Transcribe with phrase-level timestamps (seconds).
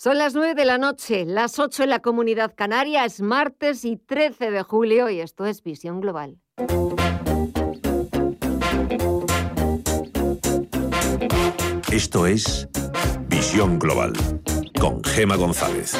[0.00, 3.96] Son las 9 de la noche, las 8 en la comunidad canaria, es martes y
[3.96, 6.38] 13 de julio y esto es Visión Global.
[11.90, 12.68] Esto es
[13.26, 14.12] Visión Global
[14.78, 15.96] con Gema González.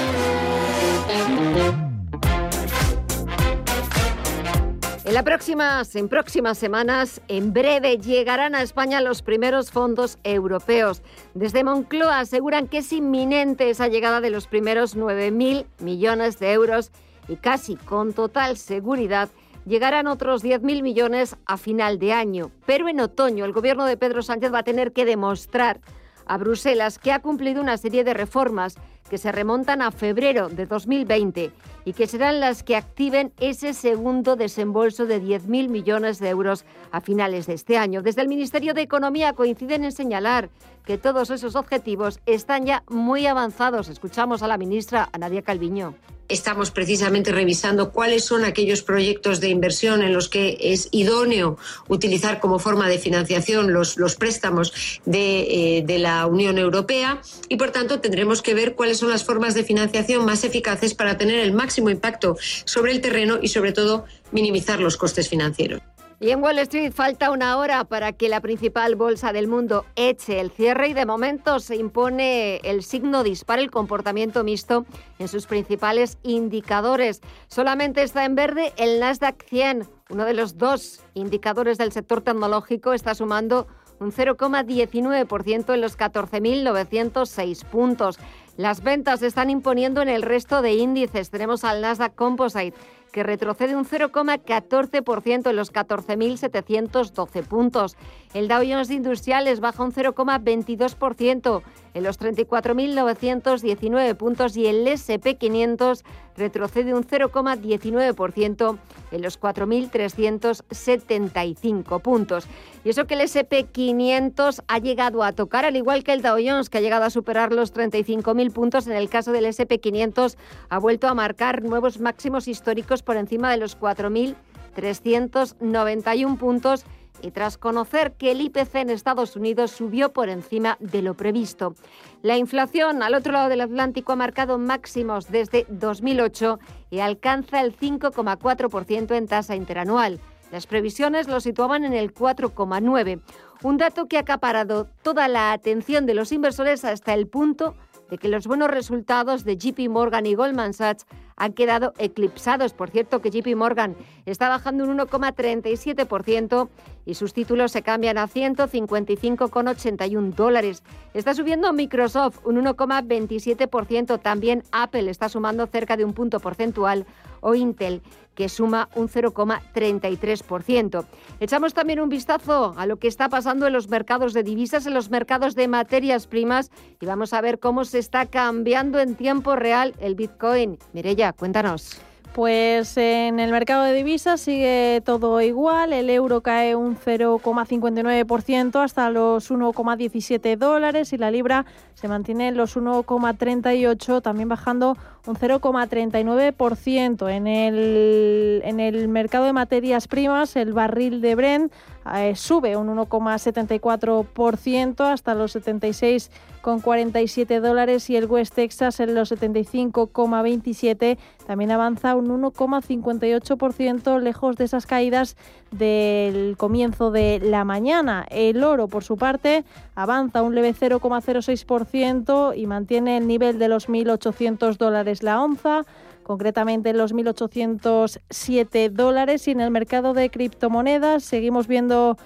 [5.08, 11.00] En las próximas, próximas semanas, en breve, llegarán a España los primeros fondos europeos.
[11.32, 16.90] Desde Moncloa aseguran que es inminente esa llegada de los primeros 9.000 millones de euros
[17.26, 19.30] y casi con total seguridad
[19.64, 22.50] llegarán otros 10.000 millones a final de año.
[22.66, 25.80] Pero en otoño el gobierno de Pedro Sánchez va a tener que demostrar
[26.28, 28.76] a Bruselas que ha cumplido una serie de reformas
[29.08, 31.50] que se remontan a febrero de 2020
[31.84, 37.00] y que serán las que activen ese segundo desembolso de 10.000 millones de euros a
[37.00, 38.02] finales de este año.
[38.02, 40.50] Desde el Ministerio de Economía coinciden en señalar
[40.84, 43.88] que todos esos objetivos están ya muy avanzados.
[43.88, 45.94] Escuchamos a la ministra Nadia Calviño
[46.28, 52.40] estamos precisamente revisando cuáles son aquellos proyectos de inversión en los que es idóneo utilizar
[52.40, 58.42] como forma de financiación los, préstamos eh, de, la Unión Europea y, por tanto, tendremos
[58.42, 62.36] que ver cuáles son las formas de financiación más eficaces para tener el máximo impacto
[62.64, 65.80] sobre el terreno y, sobre todo, minimizar los costes financieros.
[66.20, 70.40] Y en Wall Street falta una hora para que la principal bolsa del mundo eche
[70.40, 74.84] el cierre y de momento se impone el signo dispar, el comportamiento mixto
[75.20, 77.20] en sus principales indicadores.
[77.46, 82.94] Solamente está en verde el Nasdaq 100, uno de los dos indicadores del sector tecnológico,
[82.94, 83.68] está sumando
[84.00, 88.18] un 0,19% en los 14.906 puntos.
[88.56, 91.30] Las ventas se están imponiendo en el resto de índices.
[91.30, 92.76] Tenemos al Nasdaq Composite
[93.12, 97.96] que retrocede un 0,14% en los 14.712 puntos.
[98.34, 101.62] El Dow Jones Industriales baja un 0,22%
[101.94, 106.02] en los 34.919 puntos y el SP500
[106.36, 108.78] retrocede un 0,19%
[109.10, 112.46] en los 4.375 puntos.
[112.84, 116.70] Y eso que el SP500 ha llegado a tocar, al igual que el Dow Jones,
[116.70, 120.36] que ha llegado a superar los 35.000 puntos, en el caso del SP500
[120.68, 126.84] ha vuelto a marcar nuevos máximos históricos por encima de los 4.391 puntos
[127.22, 131.74] y tras conocer que el IPC en Estados Unidos subió por encima de lo previsto.
[132.20, 136.58] La inflación al otro lado del Atlántico ha marcado máximos desde 2008
[136.90, 140.20] y alcanza el 5,4% en tasa interanual.
[140.52, 143.22] Las previsiones lo situaban en el 4,9%,
[143.62, 147.74] un dato que ha acaparado toda la atención de los inversores hasta el punto
[148.10, 151.06] de que los buenos resultados de JP Morgan y Goldman Sachs
[151.38, 152.74] han quedado eclipsados.
[152.74, 156.68] Por cierto, que JP Morgan está bajando un 1,37%
[157.06, 160.82] y sus títulos se cambian a 155,81 dólares.
[161.14, 164.20] Está subiendo Microsoft un 1,27%.
[164.20, 167.06] También Apple está sumando cerca de un punto porcentual
[167.40, 168.02] o Intel
[168.38, 171.04] que suma un 0,33%.
[171.40, 174.94] Echamos también un vistazo a lo que está pasando en los mercados de divisas, en
[174.94, 179.56] los mercados de materias primas y vamos a ver cómo se está cambiando en tiempo
[179.56, 180.78] real el Bitcoin.
[180.92, 182.00] Mirella, cuéntanos.
[182.32, 185.92] Pues en el mercado de divisas sigue todo igual.
[185.92, 192.56] El euro cae un 0,59% hasta los 1,17 dólares y la libra se mantiene en
[192.56, 194.96] los 1,38, también bajando
[195.28, 197.30] un 0,39%.
[197.30, 201.70] En el, en el mercado de materias primas, el barril de Brent
[202.14, 211.18] eh, sube un 1,74% hasta los 76,47 dólares y el West Texas en los 75,27
[211.46, 215.36] también avanza un 1,58% lejos de esas caídas
[215.70, 218.26] del comienzo de la mañana.
[218.30, 223.88] El oro, por su parte, avanza un leve 0,06% y mantiene el nivel de los
[223.88, 225.84] 1.800 dólares la onza
[226.22, 229.48] concretamente en los 1.807 dólares.
[229.48, 232.18] Y en el mercado de criptomonedas seguimos viendo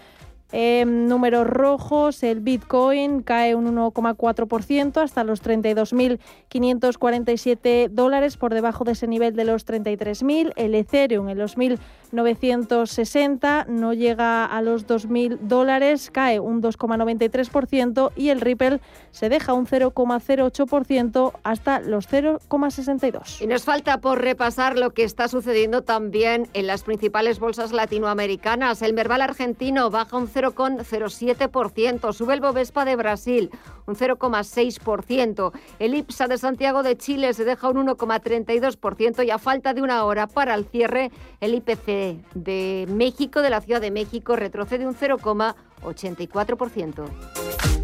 [0.52, 8.92] en números rojos, el Bitcoin cae un 1,4% hasta los 32.547 dólares, por debajo de
[8.92, 10.52] ese nivel de los 33.000.
[10.56, 18.28] El Ethereum en los 1.960 no llega a los 2.000 dólares, cae un 2,93% y
[18.28, 23.40] el Ripple se deja un 0,08% hasta los 0,62.
[23.40, 28.82] Y nos falta por repasar lo que está sucediendo también en las principales bolsas latinoamericanas.
[28.82, 32.12] El Merval argentino baja un 0 0,07%.
[32.12, 33.50] Sube el Bovespa de Brasil
[33.86, 35.52] un 0,6%.
[35.78, 40.04] El IPSA de Santiago de Chile se deja un 1,32% y a falta de una
[40.04, 41.10] hora para el cierre,
[41.40, 47.81] el IPC de México, de la Ciudad de México, retrocede un 0,84%.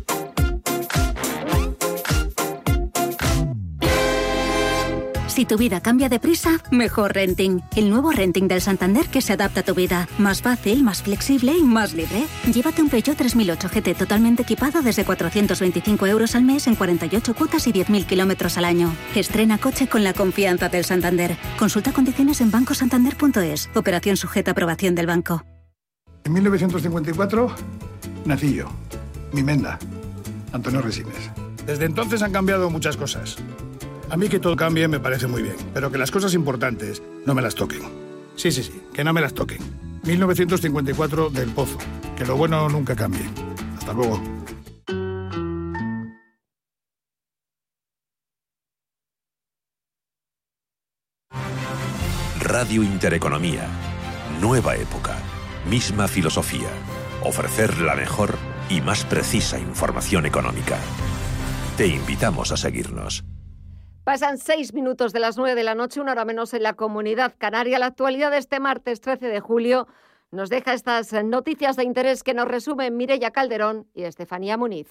[5.38, 7.60] Si tu vida cambia de prisa, mejor renting.
[7.76, 10.08] El nuevo renting del Santander que se adapta a tu vida.
[10.18, 12.26] Más fácil, más flexible y más libre.
[12.52, 17.68] Llévate un Peugeot 3008 GT totalmente equipado desde 425 euros al mes en 48 cuotas
[17.68, 18.92] y 10.000 kilómetros al año.
[19.14, 21.36] Estrena coche con la confianza del Santander.
[21.56, 23.70] Consulta condiciones en bancosantander.es.
[23.76, 25.44] Operación sujeta a aprobación del banco.
[26.24, 27.54] En 1954
[28.24, 28.66] nací yo,
[29.32, 29.78] mi menda,
[30.50, 31.30] Antonio Resines.
[31.64, 33.36] Desde entonces han cambiado muchas cosas.
[34.10, 37.34] A mí que todo cambie me parece muy bien, pero que las cosas importantes no
[37.34, 37.82] me las toquen.
[38.36, 39.58] Sí, sí, sí, que no me las toquen.
[40.04, 41.78] 1954 del Pozo.
[42.16, 43.28] Que lo bueno nunca cambie.
[43.76, 44.20] Hasta luego.
[52.40, 53.68] Radio Intereconomía.
[54.40, 55.16] Nueva época.
[55.68, 56.70] Misma filosofía.
[57.22, 58.38] Ofrecer la mejor
[58.70, 60.78] y más precisa información económica.
[61.76, 63.22] Te invitamos a seguirnos.
[64.08, 67.34] Pasan seis minutos de las nueve de la noche, una hora menos en la comunidad
[67.36, 67.78] canaria.
[67.78, 69.86] La actualidad de este martes 13 de julio
[70.30, 74.86] nos deja estas noticias de interés que nos resumen Mireya Calderón y Estefanía Muniz.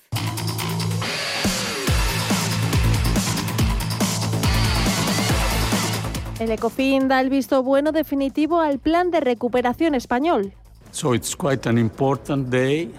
[6.40, 10.54] El ECOFIN da el visto bueno definitivo al plan de recuperación español.
[10.92, 12.94] So it's quite an important day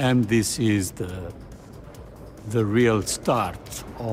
[0.00, 1.06] and this is the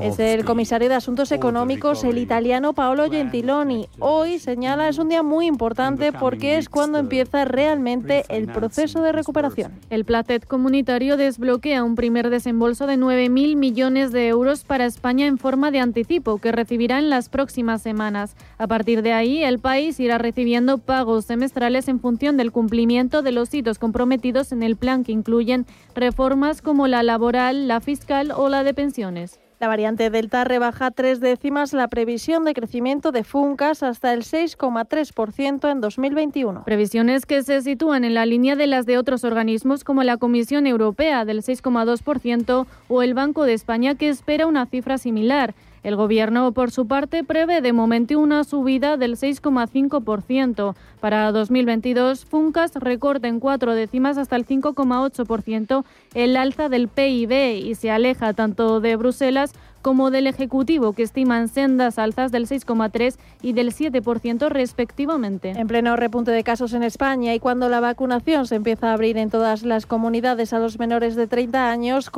[0.00, 3.88] es el comisario de Asuntos Económicos, el italiano Paolo Gentiloni.
[3.98, 9.12] Hoy señala es un día muy importante porque es cuando empieza realmente el proceso de
[9.12, 9.72] recuperación.
[9.90, 15.38] El Placet comunitario desbloquea un primer desembolso de 9.000 millones de euros para España en
[15.38, 18.36] forma de anticipo que recibirá en las próximas semanas.
[18.58, 23.32] A partir de ahí, el país irá recibiendo pagos semestrales en función del cumplimiento de
[23.32, 28.48] los hitos comprometidos en el plan que incluyen reformas como la laboral, la fiscal, o
[28.48, 29.41] la de pensiones.
[29.62, 35.70] La variante Delta rebaja tres décimas la previsión de crecimiento de Funcas hasta el 6,3%
[35.70, 36.64] en 2021.
[36.64, 40.66] Previsiones que se sitúan en la línea de las de otros organismos como la Comisión
[40.66, 45.54] Europea del 6,2% o el Banco de España que espera una cifra similar.
[45.82, 50.76] El Gobierno, por su parte, prevé de momento una subida del 6,5%.
[51.00, 55.84] Para 2022, Funcas recorta en cuatro décimas hasta el 5,8%
[56.14, 61.48] el alza del PIB y se aleja tanto de Bruselas como del Ejecutivo, que estiman
[61.48, 65.50] sendas alzas del 6,3 y del 7% respectivamente.
[65.50, 69.18] En pleno repunte de casos en España y cuando la vacunación se empieza a abrir
[69.18, 72.10] en todas las comunidades a los menores de 30 años,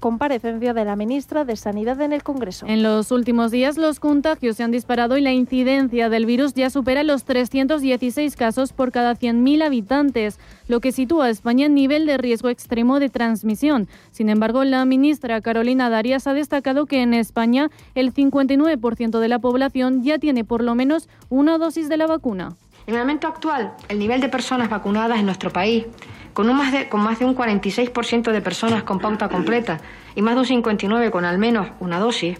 [0.00, 2.66] comparecencia de la ministra de Sanidad en el Congreso.
[2.66, 6.70] En los últimos días los contagios se han disparado y la incidencia del virus ya
[6.70, 10.38] supera los 316 casos por cada 100.000 habitantes,
[10.72, 13.88] lo que sitúa a España en nivel de riesgo extremo de transmisión.
[14.10, 19.38] Sin embargo, la ministra Carolina Darias ha destacado que en España, el 59% de la
[19.38, 22.56] población ya tiene por lo menos una dosis de la vacuna.
[22.86, 25.84] En el momento actual, el nivel de personas vacunadas en nuestro país,
[26.32, 29.78] con, más, de, con más de un 46% de personas con pauta completa
[30.14, 32.38] y más de un 59% con al menos una dosis,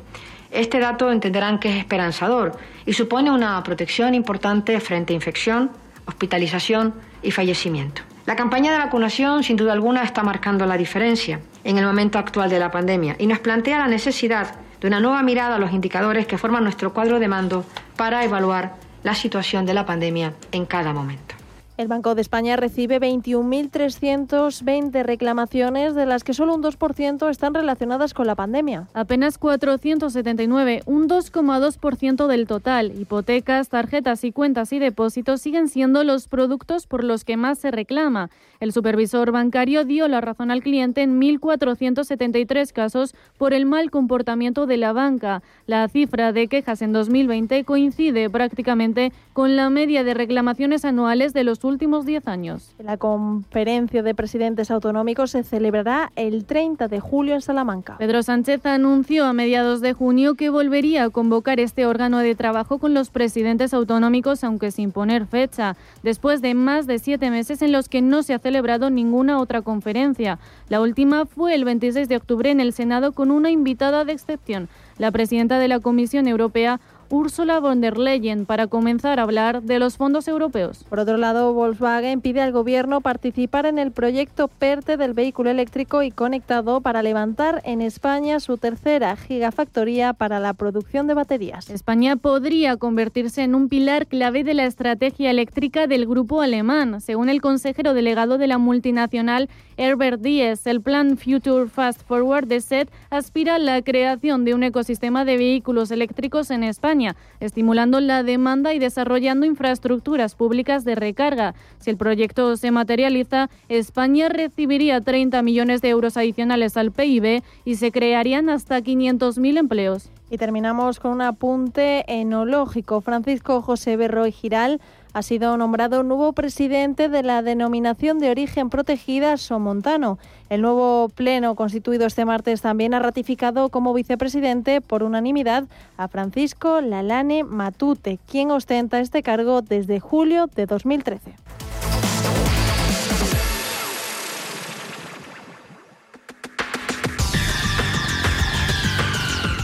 [0.51, 2.53] este dato entenderán que es esperanzador
[2.87, 5.71] y supone una protección importante frente a infección,
[6.07, 8.01] hospitalización y fallecimiento.
[8.25, 12.51] La campaña de vacunación, sin duda alguna, está marcando la diferencia en el momento actual
[12.51, 16.27] de la pandemia y nos plantea la necesidad de una nueva mirada a los indicadores
[16.27, 17.65] que forman nuestro cuadro de mando
[17.97, 21.42] para evaluar la situación de la pandemia en cada momento.
[21.79, 28.13] El Banco de España recibe 21.320 reclamaciones, de las que solo un 2% están relacionadas
[28.13, 28.89] con la pandemia.
[28.93, 32.93] Apenas 479, un 2,2% del total.
[33.01, 37.71] Hipotecas, tarjetas y cuentas y depósitos siguen siendo los productos por los que más se
[37.71, 38.29] reclama.
[38.63, 44.67] El supervisor bancario dio la razón al cliente en 1.473 casos por el mal comportamiento
[44.67, 45.43] de la banca.
[45.67, 51.43] La cifra de quejas en 2020 coincide prácticamente con la media de reclamaciones anuales de
[51.43, 52.77] los últimos 10 años.
[52.79, 57.97] La conferencia de presidentes autonómicos se celebrará el 30 de julio en Salamanca.
[57.99, 62.79] Pedro Sánchez anunció a mediados de junio que volvería a convocar este órgano de trabajo
[62.79, 67.73] con los presidentes autonómicos, aunque sin poner fecha, después de más de siete meses en
[67.73, 70.39] los que no se ha celebrado ninguna otra conferencia.
[70.69, 74.69] La última fue el 26 de octubre en el Senado con una invitada de excepción,
[74.99, 76.79] la presidenta de la Comisión Europea,
[77.13, 80.83] Ursula von der Leyen para comenzar a hablar de los fondos europeos.
[80.89, 86.03] Por otro lado, Volkswagen pide al gobierno participar en el proyecto PERTE del vehículo eléctrico
[86.03, 91.69] y conectado para levantar en España su tercera gigafactoría para la producción de baterías.
[91.69, 97.29] España podría convertirse en un pilar clave de la estrategia eléctrica del grupo alemán, según
[97.29, 100.67] el consejero delegado de la multinacional Herbert Diess.
[100.67, 105.37] El plan Future Fast Forward de SET aspira a la creación de un ecosistema de
[105.37, 107.02] vehículos eléctricos en España
[107.41, 111.55] Estimulando la demanda y desarrollando infraestructuras públicas de recarga.
[111.79, 117.75] Si el proyecto se materializa, España recibiría 30 millones de euros adicionales al PIB y
[117.77, 120.11] se crearían hasta 500.000 empleos.
[120.31, 123.03] Y terminamos con un apunte enológico.
[123.03, 124.81] Francisco José Berroy Giral
[125.13, 130.19] ha sido nombrado nuevo presidente de la denominación de origen protegida Somontano.
[130.49, 135.65] El nuevo pleno constituido este martes también ha ratificado como vicepresidente por unanimidad
[135.97, 141.35] a Francisco Lalane Matute, quien ostenta este cargo desde julio de 2013.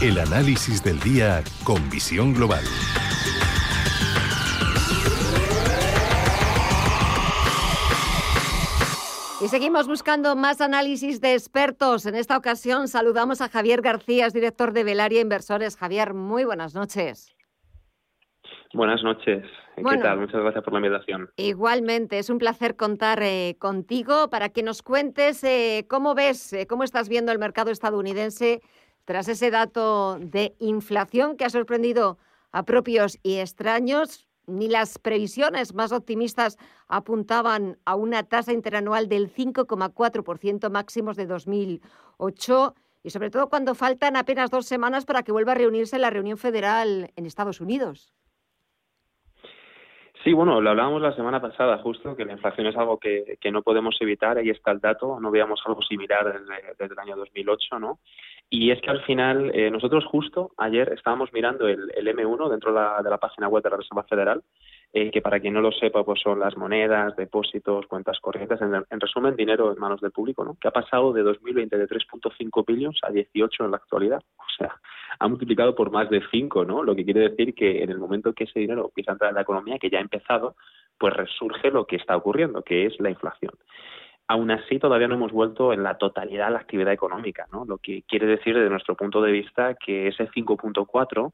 [0.01, 2.63] El análisis del día con visión global.
[9.41, 12.05] Y seguimos buscando más análisis de expertos.
[12.05, 15.77] En esta ocasión saludamos a Javier García, director de Velaria Inversores.
[15.77, 17.33] Javier, muy buenas noches.
[18.73, 19.45] Buenas noches.
[19.77, 20.19] ¿Qué tal?
[20.19, 21.29] Muchas gracias por la invitación.
[21.37, 26.67] Igualmente, es un placer contar eh, contigo para que nos cuentes eh, cómo ves, eh,
[26.67, 28.61] cómo estás viendo el mercado estadounidense
[29.05, 32.17] tras ese dato de inflación que ha sorprendido
[32.51, 39.33] a propios y extraños ni las previsiones más optimistas apuntaban a una tasa interanual del
[39.33, 45.53] 5,4% máximos de 2008 y sobre todo cuando faltan apenas dos semanas para que vuelva
[45.53, 48.13] a reunirse la reunión federal en Estados Unidos.
[50.23, 53.61] Sí, bueno, lo hablábamos la semana pasada justo, que la inflación es algo que, no
[53.61, 57.79] podemos evitar, ahí está el dato, no veíamos algo similar desde, desde el año 2008,
[57.79, 57.99] ¿no?
[58.51, 62.73] Y es que al final, eh, nosotros justo ayer estábamos mirando el, el M1 dentro
[62.73, 64.41] de la, de la, página web de la Reserva Federal,
[64.91, 68.99] eh, que para quien no lo sepa, pues son las monedas, depósitos, cuentas corrientes, en,
[68.99, 70.57] resumen, dinero en manos del público, ¿no?
[70.59, 74.23] Que ha pasado de 2020 de 3.5 billones a 18 en la actualidad.
[74.39, 74.75] O sea,
[75.19, 76.81] ha multiplicado por más de 5, ¿no?
[76.81, 79.35] Lo que quiere decir que en el momento que ese dinero empieza a entrar en
[79.35, 80.55] la economía, que ya ha empezado,
[80.97, 83.53] pues resurge lo que está ocurriendo, que es la inflación.
[84.31, 87.65] Aún así, todavía no hemos vuelto en la totalidad a la actividad económica, ¿no?
[87.65, 91.33] Lo que quiere decir, desde nuestro punto de vista, que ese 5.4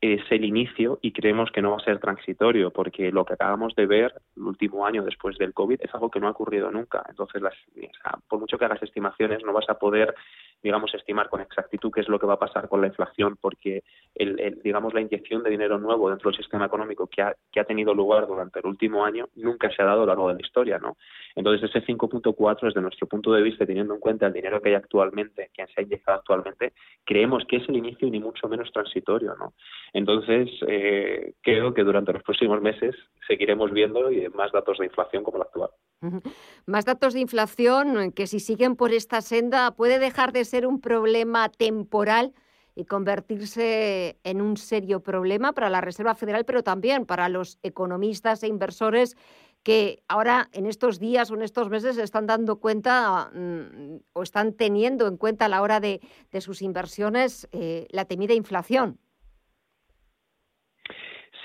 [0.00, 3.74] es el inicio y creemos que no va a ser transitorio, porque lo que acabamos
[3.74, 7.02] de ver el último año después del COVID es algo que no ha ocurrido nunca.
[7.08, 7.54] Entonces, las,
[8.28, 10.14] por mucho que hagas estimaciones, no vas a poder
[10.62, 13.84] digamos, estimar con exactitud qué es lo que va a pasar con la inflación, porque,
[14.14, 17.64] el, digamos, la inyección de dinero nuevo dentro del sistema económico que ha, que ha
[17.64, 20.40] tenido lugar durante el último año nunca se ha dado a lo largo de la
[20.40, 20.96] historia, ¿no?
[21.34, 24.74] Entonces, ese 5.4, desde nuestro punto de vista, teniendo en cuenta el dinero que hay
[24.74, 26.72] actualmente, que se ha inyectado actualmente,
[27.04, 29.52] creemos que es el inicio ni mucho menos transitorio, ¿no?
[29.92, 32.94] Entonces, eh, creo que durante los próximos meses
[33.26, 35.70] seguiremos viendo más datos de inflación como el actual.
[36.66, 40.80] Más datos de inflación que si siguen por esta senda puede dejar de ser un
[40.80, 42.32] problema temporal
[42.74, 48.42] y convertirse en un serio problema para la Reserva Federal, pero también para los economistas
[48.42, 49.16] e inversores
[49.62, 54.52] que ahora en estos días o en estos meses están dando cuenta mm, o están
[54.52, 56.00] teniendo en cuenta a la hora de,
[56.38, 59.00] sus inversiones eh, la temida inflación.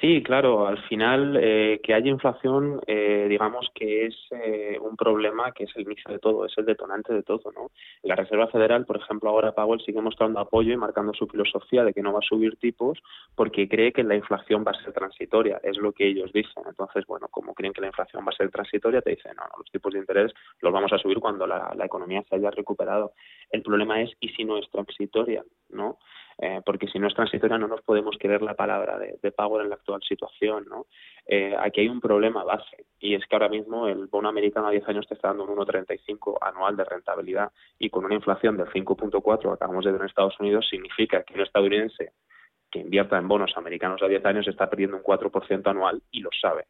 [0.02, 5.52] Sí, claro, al final eh, que haya inflación, eh, digamos que es eh, un problema
[5.52, 7.70] que es el mix de todo, es el detonante de todo, ¿no?
[8.02, 11.94] La Reserva Federal, por ejemplo, ahora Powell sigue mostrando apoyo y marcando su filosofía de
[11.94, 12.98] que no va a subir tipos
[13.36, 16.64] porque cree que la inflación va a ser transitoria, es lo que ellos dicen.
[16.68, 19.60] Entonces, bueno, como creen que la inflación va a ser transitoria, te dicen, no, no
[19.60, 23.14] los tipos de interés los vamos a subir cuando la, la economía se haya recuperado.
[23.52, 25.44] El problema es, ¿y si no es transitoria?
[25.70, 26.00] ¿No?
[26.44, 29.62] Eh, porque si no es transitoria no nos podemos creer la palabra de, de Power
[29.62, 30.66] en la actual situación.
[30.68, 30.88] ¿no?
[31.28, 34.72] Eh, aquí hay un problema base y es que ahora mismo el bono americano a
[34.72, 38.68] 10 años te está dando un 1,35 anual de rentabilidad y con una inflación del
[38.68, 42.14] 5,4 acabamos de ver en Estados Unidos significa que un estadounidense
[42.72, 46.30] que invierta en bonos americanos a 10 años está perdiendo un 4% anual y lo
[46.42, 46.66] sabe.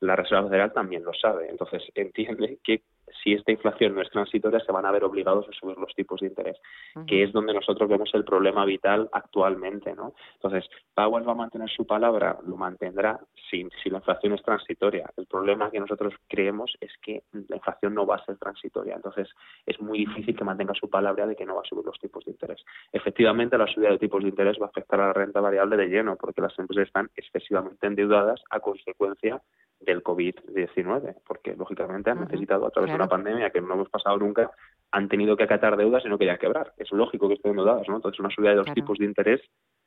[0.00, 1.48] La Reserva Federal también lo sabe.
[1.48, 2.82] Entonces entiende que
[3.22, 6.20] si esta inflación no es transitoria, se van a ver obligados a subir los tipos
[6.20, 6.58] de interés,
[7.06, 10.14] que es donde nosotros vemos el problema vital actualmente, ¿no?
[10.34, 13.18] Entonces, Powell va a mantener su palabra, lo mantendrá
[13.50, 15.10] si, si la inflación es transitoria.
[15.16, 19.28] El problema que nosotros creemos es que la inflación no va a ser transitoria, entonces
[19.64, 22.24] es muy difícil que mantenga su palabra de que no va a subir los tipos
[22.24, 22.64] de interés.
[22.92, 25.88] Efectivamente, la subida de tipos de interés va a afectar a la renta variable de
[25.88, 29.40] lleno, porque las empresas están excesivamente endeudadas a consecuencia
[29.80, 34.18] del COVID-19, porque lógicamente han necesitado a través de una pandemia que no hemos pasado
[34.18, 34.50] nunca,
[34.90, 36.72] han tenido que acatar deudas y no querían quebrar.
[36.76, 37.96] Es lógico que estén endeudadas, ¿no?
[37.96, 39.40] Entonces una subida de los tipos de interés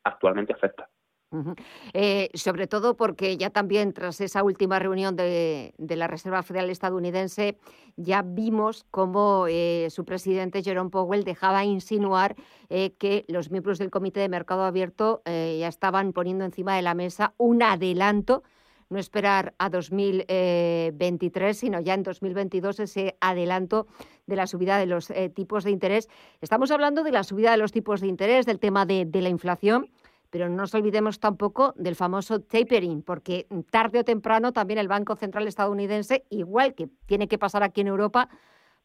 [0.03, 0.89] actualmente afecta.
[1.93, 7.59] Eh, sobre todo porque ya también tras esa última reunión de, la Reserva Federal estadounidense
[7.97, 12.35] ya vimos cómo eh, su presidente Jerome Powell dejaba insinuar
[12.69, 16.95] eh, que los miembros del Comité de Mercado Abierto ya estaban poniendo encima de la
[16.95, 18.41] mesa un adelanto
[18.89, 23.87] no esperar a 2023, sino ya en 2022 ese adelanto
[24.25, 26.09] de la subida de los tipos de interés.
[26.41, 29.89] Estamos hablando de la subida de los tipos de interés, del tema de la inflación,
[30.31, 35.15] pero no nos olvidemos tampoco del famoso tapering, porque tarde o temprano también el Banco
[35.15, 38.29] Central estadounidense, igual que tiene que pasar aquí en Europa,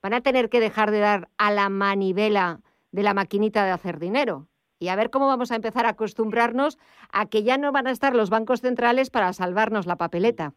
[0.03, 2.61] van a tener que dejar de dar a la manivela
[2.93, 4.49] de la maquinita de hacer dinero.
[4.85, 6.77] Y a ver cómo vamos a empezar a acostumbrarnos
[7.11, 10.53] a que ya no van a estar los bancos centrales para salvarnos la papeleta.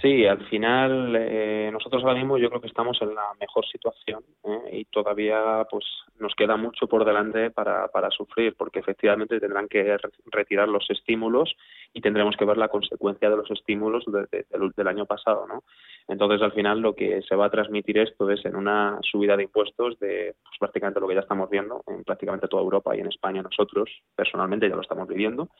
[0.00, 4.24] Sí, al final eh, nosotros ahora mismo yo creo que estamos en la mejor situación
[4.44, 4.78] ¿eh?
[4.78, 5.84] y todavía pues
[6.18, 11.54] nos queda mucho por delante para, para sufrir porque efectivamente tendrán que retirar los estímulos
[11.92, 15.64] y tendremos que ver la consecuencia de los estímulos del, año pasado, ¿no?
[16.08, 19.42] Entonces al final lo que se va a transmitir esto es en una subida de
[19.42, 23.08] impuestos de pues, prácticamente lo que ya estamos viendo en prácticamente toda Europa y en
[23.08, 25.50] España nosotros personalmente ya lo estamos viviendo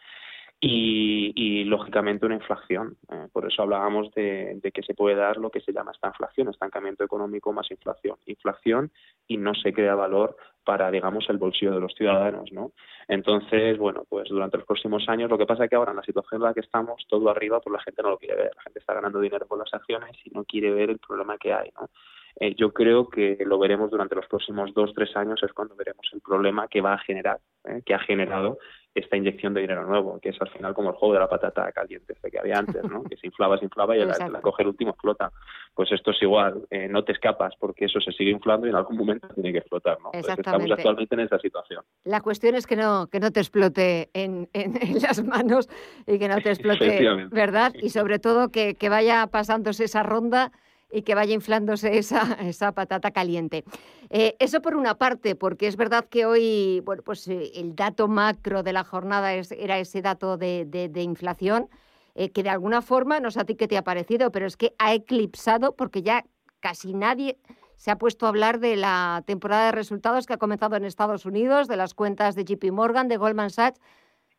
[0.61, 2.97] y, lógicamente una inflación.
[3.11, 6.49] Eh, por eso hablábamos de, que se puede dar lo que se llama esta inflación,
[6.49, 8.17] estancamiento económico más inflación.
[8.27, 8.91] Inflación
[9.27, 12.73] y no se crea valor para, digamos, el bolsillo de los ciudadanos, ¿no?
[13.09, 16.03] Entonces, bueno, pues durante los próximos años, lo que pasa es que ahora en la
[16.03, 18.51] situación en la que estamos, todo arriba, pues la gente no lo quiere ver.
[18.55, 21.53] La gente está ganando dinero con las acciones y no quiere ver el problema que
[21.53, 21.89] hay, ¿no?
[22.37, 26.09] Eh, yo creo que lo veremos durante los próximos dos, tres años, es cuando veremos
[26.13, 27.83] el problema que va a generar, ¿eh?
[27.85, 28.59] que ha generado
[28.95, 31.71] esta inyección de dinero nuevo, que es al final como el juego de la patata
[31.73, 33.05] caliente este que había antes, ¿no?
[33.05, 35.31] que se inflaba, se inflaba y la, la, coge el último explota.
[35.75, 38.77] Pues esto es igual, eh, no te escapas porque eso se sigue inflando y en
[38.77, 39.99] algún momento tiene que explotar.
[40.01, 40.11] ¿no?
[40.13, 41.85] estamos actualmente en esa situación.
[42.05, 45.69] La cuestión es que no, que no te explote en, en, las manos
[46.07, 47.73] y que no te explote, ¿verdad?
[47.75, 50.51] Y sobre todo que, que vaya pasándose esa ronda
[50.93, 53.65] y que vaya inflándose esa, esa patata caliente.
[54.11, 58.09] Eh, eso por una parte, porque es verdad que hoy, bueno, pues eh, el dato
[58.09, 61.69] macro de la jornada era ese dato de, de, inflación,
[62.15, 64.57] eh, que de alguna forma, no sé a ti qué te ha parecido, pero es
[64.57, 66.25] que ha eclipsado, porque ya
[66.59, 67.39] casi nadie
[67.77, 71.25] se ha puesto a hablar de la temporada de resultados que ha comenzado en Estados
[71.25, 73.81] Unidos, de las cuentas de JP Morgan, de Goldman Sachs,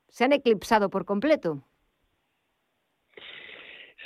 [0.10, 1.64] se han eclipsado por completo.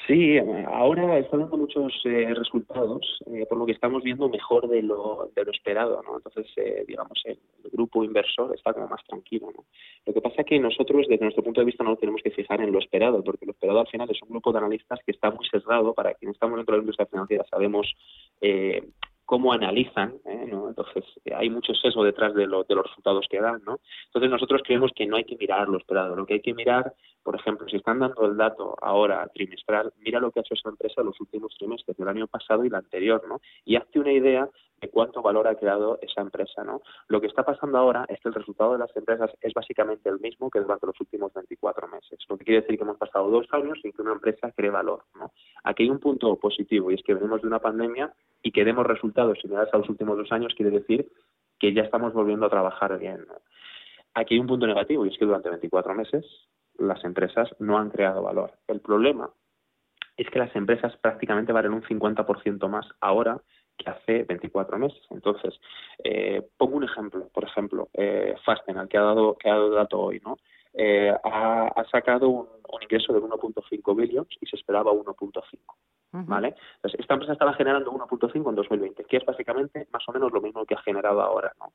[0.07, 0.37] Sí,
[0.67, 5.31] ahora están dando muchos eh, resultados, eh, por lo que estamos viendo mejor de lo,
[5.35, 6.17] de lo esperado, ¿no?
[6.17, 7.39] Entonces, eh, digamos, el,
[7.71, 9.65] grupo inversor está como más tranquilo, ¿no?
[10.05, 12.29] Lo que pasa es que nosotros, desde nuestro punto de vista, no lo tenemos que
[12.29, 15.11] fijar en lo esperado, porque lo esperado al final es un grupo de analistas que
[15.11, 15.93] está muy sesgado.
[15.95, 17.91] Para quienes estamos dentro de la industria financiera sabemos
[19.25, 20.13] cómo analizan,
[20.47, 20.69] ¿no?
[20.69, 21.03] Entonces,
[21.35, 23.79] hay mucho sesgo detrás de, lo, de los resultados que dan, ¿no?
[24.05, 26.93] Entonces, nosotros creemos que no hay que mirar lo esperado, lo que hay que mirar
[27.25, 30.69] por ejemplo, si están dando el dato ahora trimestral, mira lo que ha hecho esa
[30.69, 33.41] empresa en los últimos trimestres del año pasado y el anterior, ¿no?
[33.65, 34.47] Y hazte una idea
[34.79, 36.83] de cuánto valor ha creado esa empresa, ¿no?
[37.07, 40.19] Lo que está pasando ahora es que el resultado de las empresas es básicamente el
[40.19, 43.47] mismo que durante los últimos 24 meses, lo que quiere decir que hemos pasado dos
[43.53, 45.31] años sin que una empresa cree valor, ¿no?
[45.63, 48.85] Aquí hay un punto positivo y es que venimos de una pandemia y que demos
[48.85, 51.09] resultados similares a los últimos dos años quiere decir
[51.57, 53.25] que ya estamos volviendo a trabajar bien,
[54.13, 56.25] Aquí hay un punto negativo y es que durante 24 meses
[56.77, 58.53] las empresas no han creado valor.
[58.67, 59.29] El problema
[60.17, 63.41] es que las empresas prácticamente valen un 50% más ahora
[63.77, 65.01] que hace 24 meses.
[65.09, 65.59] Entonces,
[66.03, 67.27] eh, pongo un ejemplo.
[67.33, 70.37] Por ejemplo, eh, Fastenal, que ha dado, que ha dado dato hoy, ¿no?
[70.73, 72.47] Eh, ha, sacado un,
[72.81, 75.41] ingreso de 1.5 billones y se esperaba 1.5.
[76.11, 76.55] ¿Vale?
[76.75, 80.39] Entonces, esta empresa estaba generando 1.5 en 2020, que es básicamente más o menos lo
[80.39, 81.73] mismo que ha generado ahora, ¿no?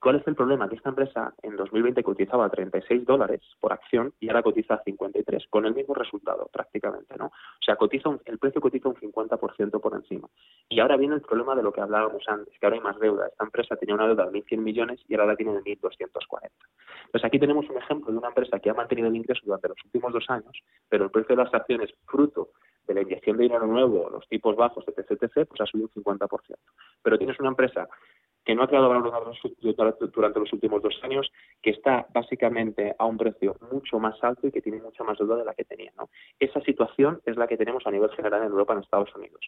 [0.00, 0.68] ¿Cuál es el problema?
[0.68, 5.66] Que esta empresa en 2020 cotizaba 36 dólares por acción y ahora cotiza 53, con
[5.66, 7.26] el mismo resultado prácticamente, ¿no?
[7.26, 10.28] O sea, cotiza un, el precio cotiza un 50% por encima.
[10.68, 13.26] Y ahora viene el problema de lo que hablábamos antes, que ahora hay más deuda.
[13.26, 16.48] Esta empresa tenía una deuda de 1.100 millones y ahora la tiene de 1.240.
[17.10, 19.84] Pues aquí tenemos un ejemplo de una empresa que ha mantenido el ingreso durante los
[19.84, 22.50] últimos dos años, pero el precio de las acciones fruto
[22.86, 26.02] de la inyección de dinero nuevo, los tipos bajos, etc., etc., pues ha subido un
[26.04, 26.28] 50%.
[27.02, 27.88] Pero tienes una empresa
[28.48, 29.12] que no ha creado valor
[30.10, 31.30] durante los últimos dos años,
[31.60, 35.36] que está básicamente a un precio mucho más alto y que tiene mucha más deuda
[35.36, 35.92] de la que tenía.
[35.98, 36.08] ¿no?
[36.40, 39.40] Esa situación es la que tenemos a nivel general en Europa, en Estados Unidos.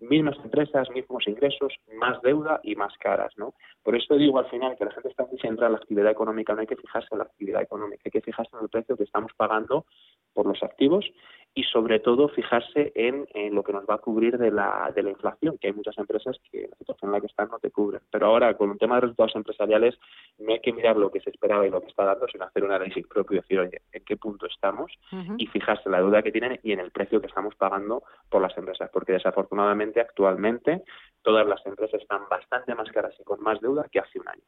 [0.00, 3.32] Mismas empresas, mismos ingresos, más deuda y más caras.
[3.38, 3.54] ¿no?
[3.82, 6.52] Por eso digo al final que la gente está muy centrada en la actividad económica,
[6.52, 9.04] no hay que fijarse en la actividad económica, hay que fijarse en el precio que
[9.04, 9.86] estamos pagando
[10.34, 11.06] por los activos
[11.54, 15.10] y sobre todo fijarse en, lo que nos va a cubrir de la, de la
[15.10, 18.00] inflación, que hay muchas empresas que la situación en la que están no te cubren.
[18.10, 19.98] Pero ahora, con un tema de resultados empresariales,
[20.38, 22.64] no hay que mirar lo que se esperaba y lo que está dando, sino hacer
[22.64, 24.92] un análisis propio y decir, oye, ¿en qué punto estamos?
[25.36, 28.40] Y fijarse en la deuda que tienen y en el precio que estamos pagando por
[28.40, 30.82] las empresas, porque desafortunadamente actualmente
[31.20, 34.42] todas las empresas están bastante más caras y con más deuda que hace un año.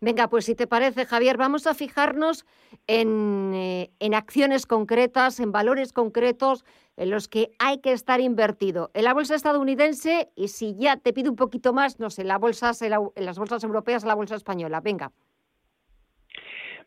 [0.00, 2.46] Venga, pues si te parece, Javier, vamos a fijarnos
[2.86, 6.19] en, eh, en acciones concretas, en valores concretos
[6.96, 8.90] en los que hay que estar invertido.
[8.94, 12.28] En la bolsa estadounidense y si ya te pido un poquito más, no sé, en,
[12.28, 14.80] las bolsas, en, las bolsas europeas, la bolsa española.
[14.80, 15.10] Venga.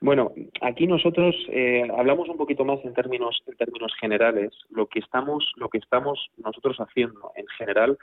[0.02, 4.52] Bueno, aquí nosotros eh, hablamos un poquito más en términos en términos generales.
[4.70, 7.98] Lo que estamos lo que estamos nosotros haciendo en general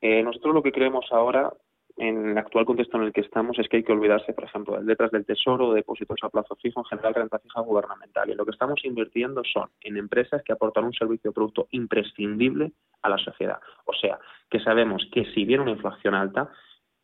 [0.00, 1.52] eh, nosotros lo que creemos ahora,
[1.96, 4.76] en el actual contexto en el que estamos, es que hay que olvidarse, por ejemplo,
[4.76, 8.28] de letras del Tesoro, depósitos a plazo fijo, en general renta fija gubernamental.
[8.28, 12.72] Y lo que estamos invirtiendo son en empresas que aportan un servicio o producto imprescindible
[13.02, 13.58] a la sociedad.
[13.86, 14.18] O sea,
[14.50, 16.50] que sabemos que si viene una inflación alta,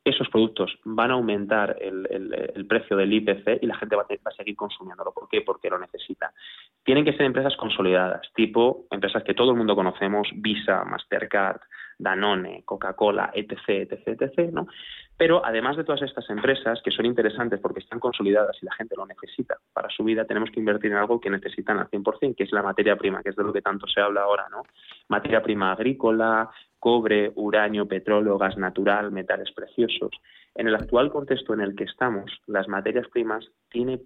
[0.04, 4.30] esos productos van a aumentar el, precio del IPC y la gente va a, va
[4.30, 5.12] a, seguir consumiéndolo.
[5.12, 5.42] ¿Por qué?
[5.42, 6.32] Porque lo necesita.
[6.82, 11.60] Tienen que ser empresas consolidadas, tipo empresas que todo el mundo conocemos, Visa, Mastercard,
[11.98, 14.66] Danone, Coca-Cola, etc., etc., etc., ¿no?
[15.16, 18.96] Pero además de todas estas empresas, que son interesantes porque están consolidadas y la gente
[18.96, 22.42] lo necesita para su vida, tenemos que invertir en algo que necesitan al 100%, que
[22.42, 24.62] es la materia prima, que es de lo que tanto se habla ahora, ¿no?
[25.08, 26.50] Materia prima agrícola,
[26.82, 30.10] cobre, uranio, petróleo, gas natural, metales preciosos.
[30.56, 34.00] En el actual contexto en el que estamos, las materias primas tiene,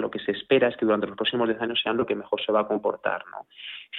[0.00, 2.44] lo que se espera es que durante los próximos 10 años sean lo que mejor
[2.44, 3.22] se va a comportar.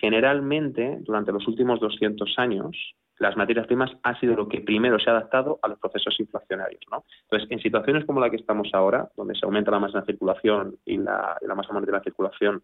[0.01, 2.75] Generalmente, durante los últimos 200 años,
[3.19, 6.81] las materias primas ha sido lo que primero se ha adaptado a los procesos inflacionarios.
[6.91, 7.05] ¿no?
[7.23, 10.75] Entonces, en situaciones como la que estamos ahora, donde se aumenta la masa de circulación
[10.83, 12.63] y la, la masa monetaria de circulación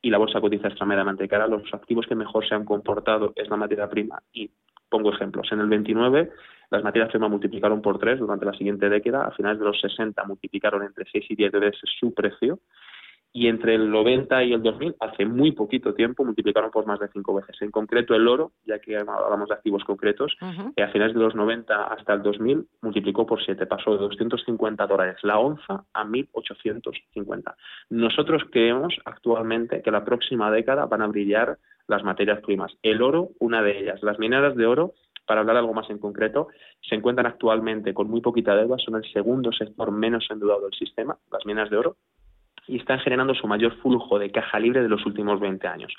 [0.00, 3.56] y la bolsa cotiza extremadamente cara, los activos que mejor se han comportado es la
[3.56, 4.22] materia prima.
[4.32, 4.50] Y
[4.96, 5.48] pongo ejemplos.
[5.52, 6.30] En el 29
[6.70, 9.26] las materias primas multiplicaron por tres durante la siguiente década.
[9.26, 12.58] A finales de los 60 multiplicaron entre 6 y 10 veces su precio
[13.36, 17.08] y entre el 90 y el 2000, hace muy poquito tiempo, multiplicaron por más de
[17.08, 17.54] cinco veces.
[17.60, 20.34] En concreto, el oro, ya que hablamos de activos concretos,
[20.74, 24.86] eh, a finales de los 90 hasta el 2000 multiplicó por siete, pasó de 250
[24.86, 27.54] dólares la onza a 1.850.
[27.90, 32.72] Nosotros creemos actualmente que la próxima década van a brillar las materias primas.
[32.82, 34.02] El oro, una de ellas.
[34.02, 34.94] Las mineras de oro
[35.26, 36.48] para hablar algo más en concreto,
[36.80, 41.18] se encuentran actualmente con muy poquita deuda, son el segundo sector menos endeudado del sistema,
[41.32, 41.96] las minas de oro,
[42.66, 45.92] y están generando su mayor flujo de caja libre de los últimos 20 años.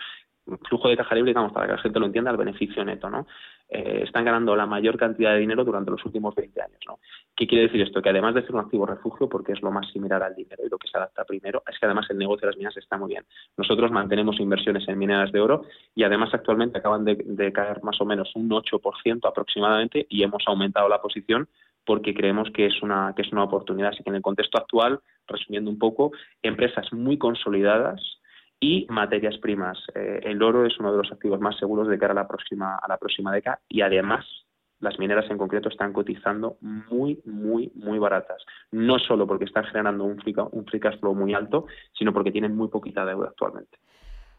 [0.69, 3.27] Flujo de caja libre, digamos, para que la gente lo entienda, el beneficio neto, ¿no?
[3.69, 6.99] Eh, están ganando la mayor cantidad de dinero durante los últimos 20 años, ¿no?
[7.35, 8.01] ¿Qué quiere decir esto?
[8.01, 10.69] Que además de ser un activo refugio, porque es lo más similar al dinero y
[10.69, 13.09] lo que se adapta primero, es que además el negocio de las minas está muy
[13.09, 13.25] bien.
[13.57, 17.99] Nosotros mantenemos inversiones en mineras de oro y además actualmente acaban de, de caer más
[17.99, 21.49] o menos un 8% aproximadamente y hemos aumentado la posición
[21.87, 23.89] porque creemos que es una que es una oportunidad.
[23.89, 26.11] Así que en el contexto actual, resumiendo un poco,
[26.43, 28.01] empresas muy consolidadas
[28.59, 29.79] y materias primas.
[29.95, 32.75] Eh, el oro es uno de los activos más seguros de cara a la próxima
[32.75, 34.25] a la próxima década y además
[34.79, 38.43] las mineras en concreto están cotizando muy, muy, muy baratas.
[38.71, 42.67] No solo porque están generando un free, cash flow muy alto, sino porque tienen muy
[42.67, 43.77] poquita deuda actualmente.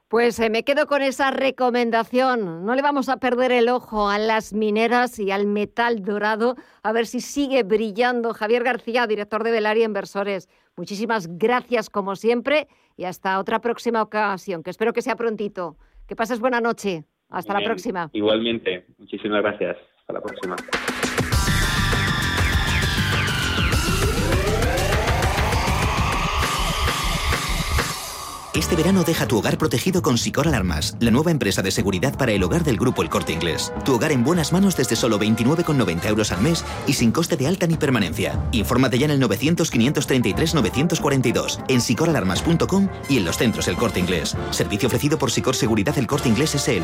[0.09, 2.65] Pues eh, me quedo con esa recomendación.
[2.65, 6.93] No le vamos a perder el ojo a las mineras y al metal dorado, a
[6.93, 8.33] ver si sigue brillando.
[8.33, 10.49] Javier García, director de Velaria Inversores.
[10.77, 15.77] Muchísimas gracias como siempre y hasta otra próxima ocasión, que espero que sea prontito.
[16.07, 17.05] Que pases buena noche.
[17.29, 18.09] Hasta la próxima.
[18.15, 18.87] Igualmente.
[18.97, 19.77] Muchísimas gracias.
[20.01, 20.57] Hasta la próxima.
[28.59, 32.33] Este verano deja tu hogar protegido con Sicor Alarmas, la nueva empresa de seguridad para
[32.33, 33.73] el hogar del grupo El Corte Inglés.
[33.85, 37.47] Tu hogar en buenas manos desde solo 29,90 euros al mes y sin coste de
[37.47, 38.37] alta ni permanencia.
[38.51, 44.37] Infórmate ya en el 900-533-942, en sicoralarmas.com y en los centros El Corte Inglés.
[44.51, 46.83] Servicio ofrecido por Sicor Seguridad El Corte Inglés SL.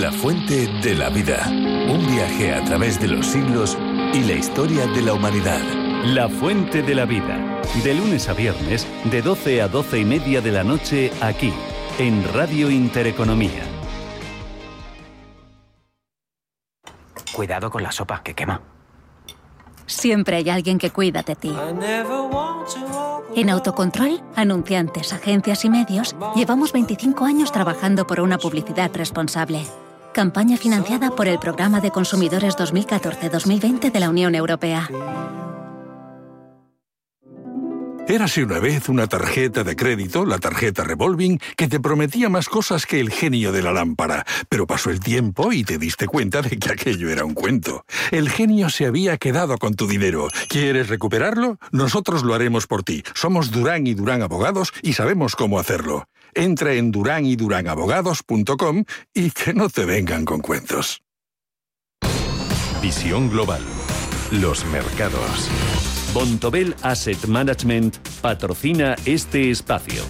[0.00, 1.46] La fuente de la vida.
[1.48, 3.78] Un viaje a través de los siglos
[4.12, 5.60] y la historia de la humanidad.
[6.04, 7.60] La Fuente de la Vida.
[7.84, 11.52] De lunes a viernes, de 12 a 12 y media de la noche, aquí,
[11.98, 13.62] en Radio Intereconomía.
[17.32, 18.60] Cuidado con la sopa, que quema.
[19.86, 21.54] Siempre hay alguien que cuida de ti.
[23.36, 29.62] En Autocontrol, anunciantes, agencias y medios, llevamos 25 años trabajando por una publicidad responsable.
[30.12, 34.88] Campaña financiada por el Programa de Consumidores 2014-2020 de la Unión Europea.
[38.08, 42.84] Érase una vez una tarjeta de crédito, la tarjeta revolving, que te prometía más cosas
[42.84, 46.58] que el genio de la lámpara, pero pasó el tiempo y te diste cuenta de
[46.58, 47.84] que aquello era un cuento.
[48.10, 50.26] El genio se había quedado con tu dinero.
[50.48, 51.60] ¿Quieres recuperarlo?
[51.70, 53.04] Nosotros lo haremos por ti.
[53.14, 56.08] Somos Durán y Durán Abogados y sabemos cómo hacerlo.
[56.34, 61.02] Entra en duranyduranAbogados.com y que no te vengan con cuentos.
[62.82, 63.60] Visión global.
[64.30, 65.50] Los mercados.
[66.14, 70.02] Bontobel Asset Management patrocina este espacio.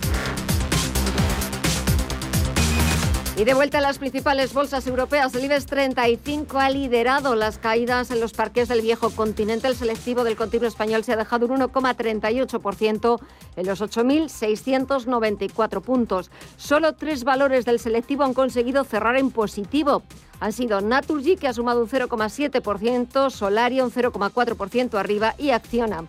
[3.40, 8.10] Y de vuelta a las principales bolsas europeas, el IBEX 35 ha liderado las caídas
[8.10, 9.66] en los parques del viejo continente.
[9.66, 13.18] El selectivo del continuo español se ha dejado un 1,38%
[13.56, 16.30] en los 8.694 puntos.
[16.58, 20.02] Solo tres valores del selectivo han conseguido cerrar en positivo.
[20.40, 26.04] Han sido Naturgy, que ha sumado un 0,7%, Solaria un 0,4% arriba y Acciona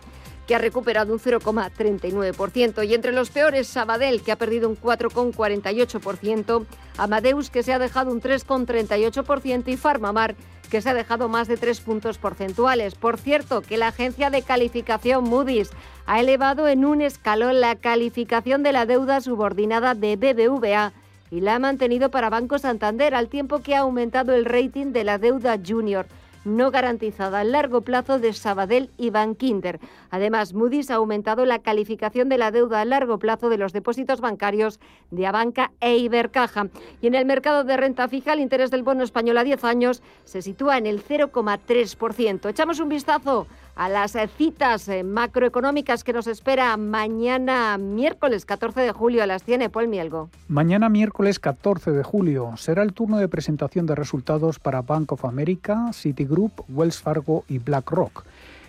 [0.46, 2.86] que ha recuperado un 0,39%.
[2.86, 6.66] Y entre los peores, Sabadell, que ha perdido un 4,48%,
[6.98, 10.34] Amadeus, que se ha dejado un 3,38% y Farmamar,
[10.70, 12.94] que se ha dejado más de 3 puntos porcentuales.
[12.94, 15.70] Por cierto, que la agencia de calificación Moody's
[16.06, 20.92] ha elevado en un escalón la calificación de la deuda subordinada de BBVA
[21.30, 25.04] y la ha mantenido para Banco Santander, al tiempo que ha aumentado el rating de
[25.04, 26.06] la deuda junior
[26.44, 29.80] no garantizada a largo plazo de Sabadell y Bankinder.
[30.10, 34.20] Además, Moody's ha aumentado la calificación de la deuda a largo plazo de los depósitos
[34.20, 36.68] bancarios de Abanca e Ibercaja.
[37.00, 40.02] Y en el mercado de renta fija, el interés del bono español a 10 años
[40.24, 42.48] se sitúa en el 0,3%.
[42.48, 48.92] Echamos un vistazo a las citas eh, macroeconómicas que nos espera mañana miércoles 14 de
[48.92, 49.24] julio.
[49.26, 50.30] Las tiene Paul Mielgo.
[50.48, 55.24] Mañana miércoles 14 de julio será el turno de presentación de resultados para Bank of
[55.24, 58.24] America, Citigroup, Wells Fargo y BlackRock.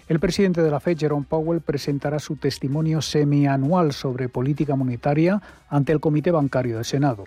[0.09, 5.93] El presidente de la Fed, Jerome Powell, presentará su testimonio semianual sobre política monetaria ante
[5.93, 7.25] el Comité Bancario del Senado.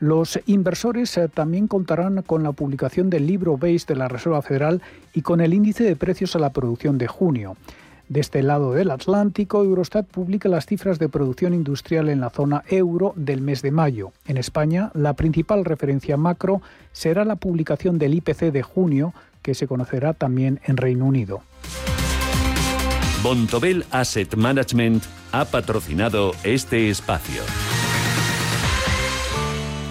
[0.00, 4.80] Los inversores eh, también contarán con la publicación del libro BASE de la Reserva Federal
[5.12, 7.56] y con el índice de precios a la producción de junio.
[8.08, 12.62] De este lado del Atlántico, Eurostat publica las cifras de producción industrial en la zona
[12.68, 14.12] euro del mes de mayo.
[14.26, 19.66] En España, la principal referencia macro será la publicación del IPC de junio, que se
[19.66, 21.42] conocerá también en Reino Unido.
[23.22, 27.42] Bontobel Asset Management ha patrocinado este espacio.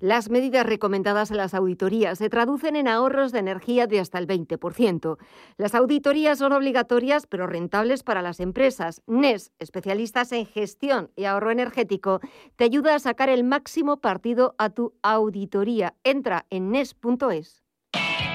[0.00, 4.26] Las medidas recomendadas en las auditorías se traducen en ahorros de energía de hasta el
[4.26, 5.18] 20%.
[5.58, 9.02] Las auditorías son obligatorias pero rentables para las empresas.
[9.06, 12.20] NES, especialistas en gestión y ahorro energético,
[12.56, 15.94] te ayuda a sacar el máximo partido a tu auditoría.
[16.02, 17.62] Entra en NES.es.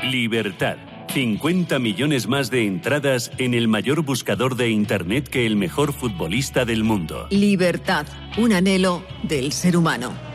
[0.04, 0.78] Libertad.
[1.12, 6.66] 50 millones más de entradas en el mayor buscador de Internet que el mejor futbolista
[6.66, 7.28] del mundo.
[7.32, 8.06] Libertad.
[8.38, 10.35] Un anhelo del ser humano.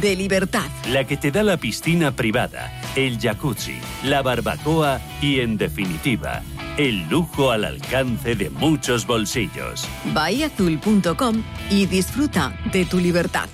[0.00, 0.66] de libertad.
[0.88, 6.42] La que te da la piscina privada, el jacuzzi, la barbacoa y, en definitiva,
[6.76, 9.86] el lujo al alcance de muchos bolsillos.
[10.14, 13.48] Bahiazul.com y disfruta de tu libertad.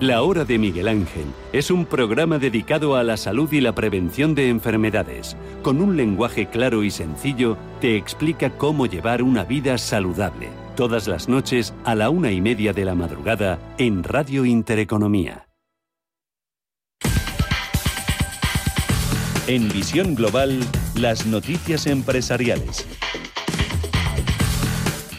[0.00, 4.34] La Hora de Miguel Ángel es un programa dedicado a la salud y la prevención
[4.34, 5.38] de enfermedades.
[5.62, 10.50] Con un lenguaje claro y sencillo, te explica cómo llevar una vida saludable.
[10.76, 15.48] Todas las noches a la una y media de la madrugada en Radio Intereconomía.
[19.46, 20.60] En Visión Global,
[20.94, 22.86] las noticias empresariales.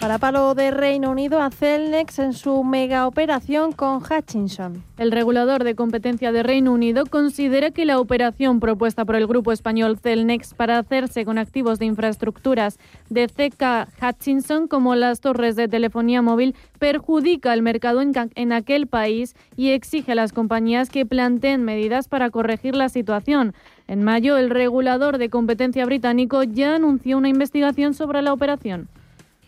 [0.07, 4.81] Para palo de Reino Unido a Celnex en su mega operación con Hutchinson.
[4.97, 9.51] El regulador de competencia de Reino Unido considera que la operación propuesta por el grupo
[9.51, 15.67] español Celnex para hacerse con activos de infraestructuras de CK Hutchinson como las torres de
[15.67, 21.65] telefonía móvil perjudica al mercado en aquel país y exige a las compañías que planteen
[21.65, 23.53] medidas para corregir la situación.
[23.89, 28.87] En mayo, el regulador de competencia británico ya anunció una investigación sobre la operación.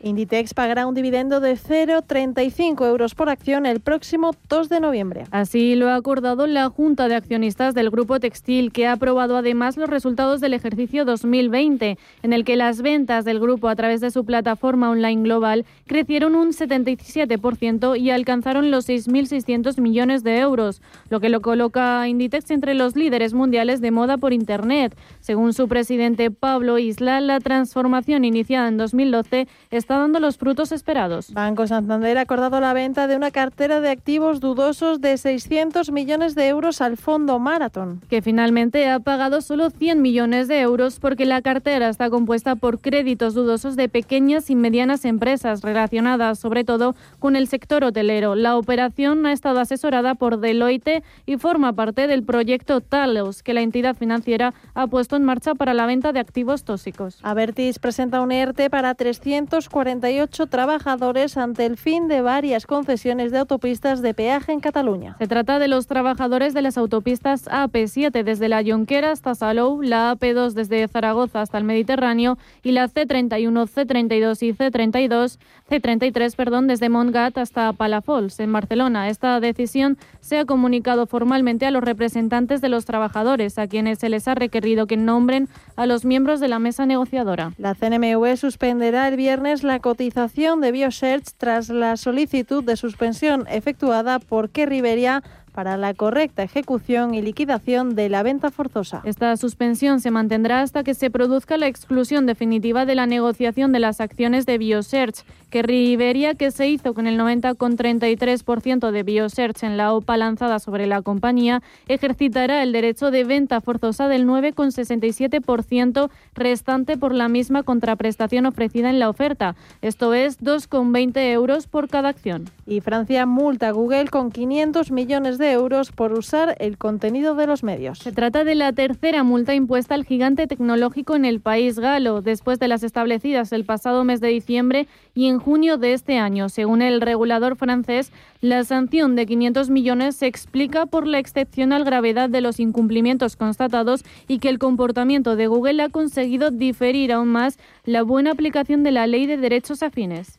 [0.02, 5.24] Inditex pagará un dividendo de 0,35 euros por acción el próximo 2 de noviembre.
[5.32, 9.76] Así lo ha acordado la Junta de Accionistas del Grupo Textil, que ha aprobado además
[9.76, 14.12] los resultados del ejercicio 2020, en el que las ventas del grupo a través de
[14.12, 21.20] su plataforma online global crecieron un 77% y alcanzaron los 6.600 millones de euros, lo
[21.20, 24.96] que lo coloca a Inditex entre los líderes mundiales de moda por Internet.
[25.20, 30.72] Según su presidente Pablo Isla, la transformación iniciada en 2012 está está dando los frutos
[30.72, 31.34] esperados.
[31.34, 36.36] Banco Santander ha acordado la venta de una cartera de activos dudosos de 600 millones
[36.36, 38.00] de euros al fondo Marathon.
[38.08, 42.82] Que finalmente ha pagado solo 100 millones de euros porque la cartera está compuesta por
[42.82, 48.36] créditos dudosos de pequeñas y medianas empresas relacionadas sobre todo con el sector hotelero.
[48.36, 53.62] La operación ha estado asesorada por Deloitte y forma parte del proyecto Talos que la
[53.62, 57.18] entidad financiera ha puesto en marcha para la venta de activos tóxicos.
[57.24, 63.38] Avertis presenta un ERTE para 340 48 trabajadores ante el fin de varias concesiones de
[63.38, 65.16] autopistas de peaje en Cataluña.
[65.20, 70.14] Se trata de los trabajadores de las autopistas AP7 desde la Jonquera hasta Salou, la
[70.14, 75.40] AP2 desde Zaragoza hasta el Mediterráneo y la C31, C32 y C32,
[75.70, 79.08] C33, perdón, desde Montgat hasta Palafols en Barcelona.
[79.08, 84.10] Esta decisión se ha comunicado formalmente a los representantes de los trabajadores, a quienes se
[84.10, 87.54] les ha requerido que nombren a los miembros de la mesa negociadora.
[87.58, 94.18] La CNMV suspenderá el viernes la cotización de BioSearch tras la solicitud de suspensión efectuada
[94.18, 99.02] por Kerry Beria para la correcta ejecución y liquidación de la venta forzosa.
[99.04, 103.80] Esta suspensión se mantendrá hasta que se produzca la exclusión definitiva de la negociación de
[103.80, 109.78] las acciones de BioSearch, que Riberia, que se hizo con el 90,33% de BioSearch en
[109.78, 116.98] la OPA lanzada sobre la compañía, ejercitará el derecho de venta forzosa del 9,67% restante
[116.98, 119.56] por la misma contraprestación ofrecida en la oferta.
[119.82, 122.46] Esto es 2,20 euros por cada acción.
[122.70, 127.48] Y Francia multa a Google con 500 millones de euros por usar el contenido de
[127.48, 127.98] los medios.
[127.98, 132.60] Se trata de la tercera multa impuesta al gigante tecnológico en el país galo, después
[132.60, 136.48] de las establecidas el pasado mes de diciembre y en junio de este año.
[136.48, 142.30] Según el regulador francés, la sanción de 500 millones se explica por la excepcional gravedad
[142.30, 147.58] de los incumplimientos constatados y que el comportamiento de Google ha conseguido diferir aún más
[147.84, 150.39] la buena aplicación de la ley de derechos afines.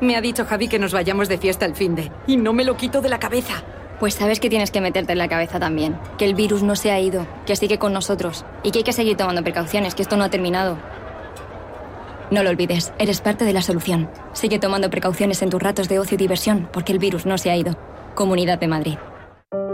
[0.00, 2.12] Me ha dicho Javi que nos vayamos de fiesta el fin de.
[2.26, 3.64] Y no me lo quito de la cabeza.
[3.98, 5.98] Pues sabes que tienes que meterte en la cabeza también.
[6.18, 8.44] Que el virus no se ha ido, que sigue con nosotros.
[8.62, 10.78] Y que hay que seguir tomando precauciones, que esto no ha terminado.
[12.30, 14.08] No lo olvides, eres parte de la solución.
[14.34, 17.50] Sigue tomando precauciones en tus ratos de ocio y diversión, porque el virus no se
[17.50, 17.76] ha ido.
[18.14, 18.98] Comunidad de Madrid.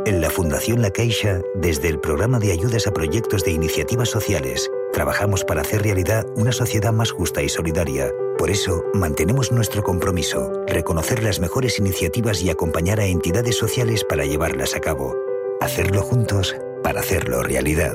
[0.07, 4.71] En la Fundación La Caixa, desde el programa de ayudas a proyectos de iniciativas sociales,
[4.95, 10.53] trabajamos para hacer realidad una sociedad más justa y solidaria por eso, mantenemos nuestro compromiso,
[10.67, 15.15] reconocer las mejores iniciativas y acompañar a entidades sociales para llevarlas a cabo.
[15.61, 17.95] Hacerlo juntos para hacerlo realidad.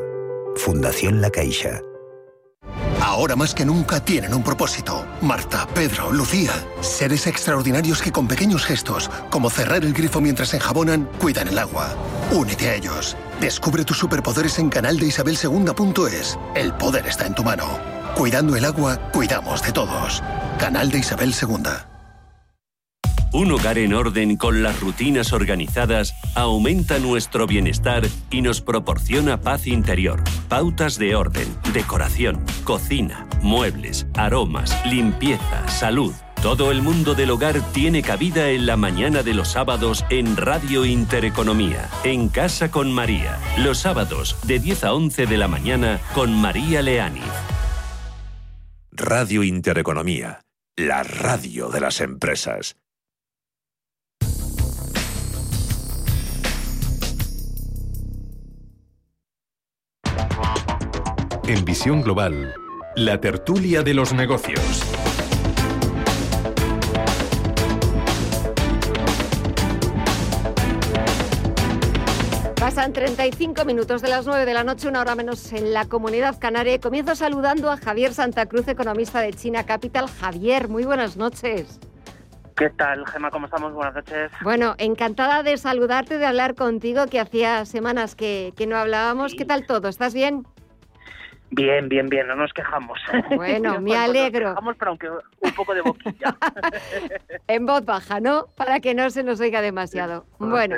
[0.55, 1.81] Fundación La Caixa.
[3.01, 5.05] Ahora más que nunca tienen un propósito.
[5.21, 6.53] Marta, Pedro, Lucía.
[6.81, 11.95] Seres extraordinarios que con pequeños gestos, como cerrar el grifo mientras enjabonan, cuidan el agua.
[12.31, 13.15] Únete a ellos.
[13.39, 15.07] Descubre tus superpoderes en canal de
[16.55, 17.79] El poder está en tu mano.
[18.15, 20.21] Cuidando el agua, cuidamos de todos.
[20.57, 21.71] Canal de Isabel II.
[23.31, 29.67] Un hogar en orden con las rutinas organizadas aumenta nuestro bienestar y nos proporciona paz
[29.67, 30.21] interior.
[30.49, 38.01] Pautas de orden, decoración, cocina, muebles, aromas, limpieza, salud Todo el mundo del hogar tiene
[38.01, 43.37] cabida en la mañana de los sábados en Radio Intereconomía, en Casa con María.
[43.57, 47.19] Los sábados de 10 a 11 de la mañana con María Leani.
[48.93, 50.39] Radio Intereconomía,
[50.77, 52.77] la radio de las empresas.
[61.45, 62.53] En Visión Global,
[62.95, 64.85] la tertulia de los negocios.
[72.79, 76.39] Pasan 35 minutos de las 9 de la noche, una hora menos en la comunidad
[76.39, 76.79] canaria.
[76.79, 80.07] Comienzo saludando a Javier Santa Cruz, economista de China Capital.
[80.07, 81.77] Javier, muy buenas noches.
[82.55, 83.31] ¿Qué tal, Gemma?
[83.31, 83.73] ¿Cómo estamos?
[83.73, 84.31] Buenas noches.
[84.43, 89.35] Bueno, encantada de saludarte, de hablar contigo, que hacía semanas que, que no hablábamos.
[89.35, 89.89] ¿Qué tal todo?
[89.89, 90.47] ¿Estás bien?
[91.51, 92.97] Bien, bien, bien, no nos quejamos.
[93.35, 94.45] Bueno, me alegro.
[94.45, 96.37] Nos quejamos, pero aunque un poco de boquilla.
[97.49, 98.45] en voz baja, ¿no?
[98.55, 100.25] Para que no se nos oiga demasiado.
[100.37, 100.77] Bueno.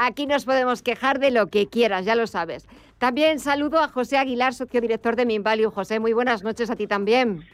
[0.00, 2.68] Aquí nos podemos quejar de lo que quieras, ya lo sabes.
[2.98, 5.72] También saludo a José Aguilar, socio director de Minvalue.
[5.72, 7.44] José, muy buenas noches a ti también.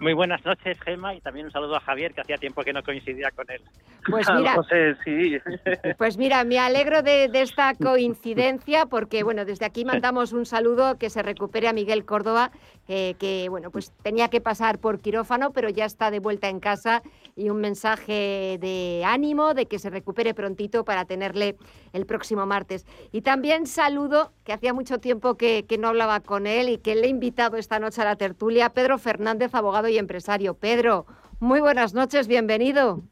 [0.00, 2.82] Muy buenas noches, Gema, y también un saludo a Javier, que hacía tiempo que no
[2.82, 3.62] coincidía con él.
[4.10, 5.38] Pues mira, José, sí.
[5.98, 10.98] pues mira, me alegro de, de, esta coincidencia porque, bueno, desde aquí mandamos un saludo
[10.98, 12.50] que se recupere a Miguel Córdoba,
[12.88, 16.60] eh, que, bueno, pues tenía que pasar por quirófano, pero ya está de vuelta en
[16.60, 17.02] casa
[17.34, 21.56] y un mensaje de ánimo, de que se recupere prontito para tenerle
[21.92, 22.86] el próximo martes.
[23.12, 26.94] Y también saludo, que hacía mucho tiempo que, que no hablaba con él y que
[26.94, 30.54] le he invitado esta noche a la tertulia, Pedro Fernández, abogado y empresario.
[30.54, 31.06] Pedro,
[31.40, 33.02] muy buenas noches, bienvenido.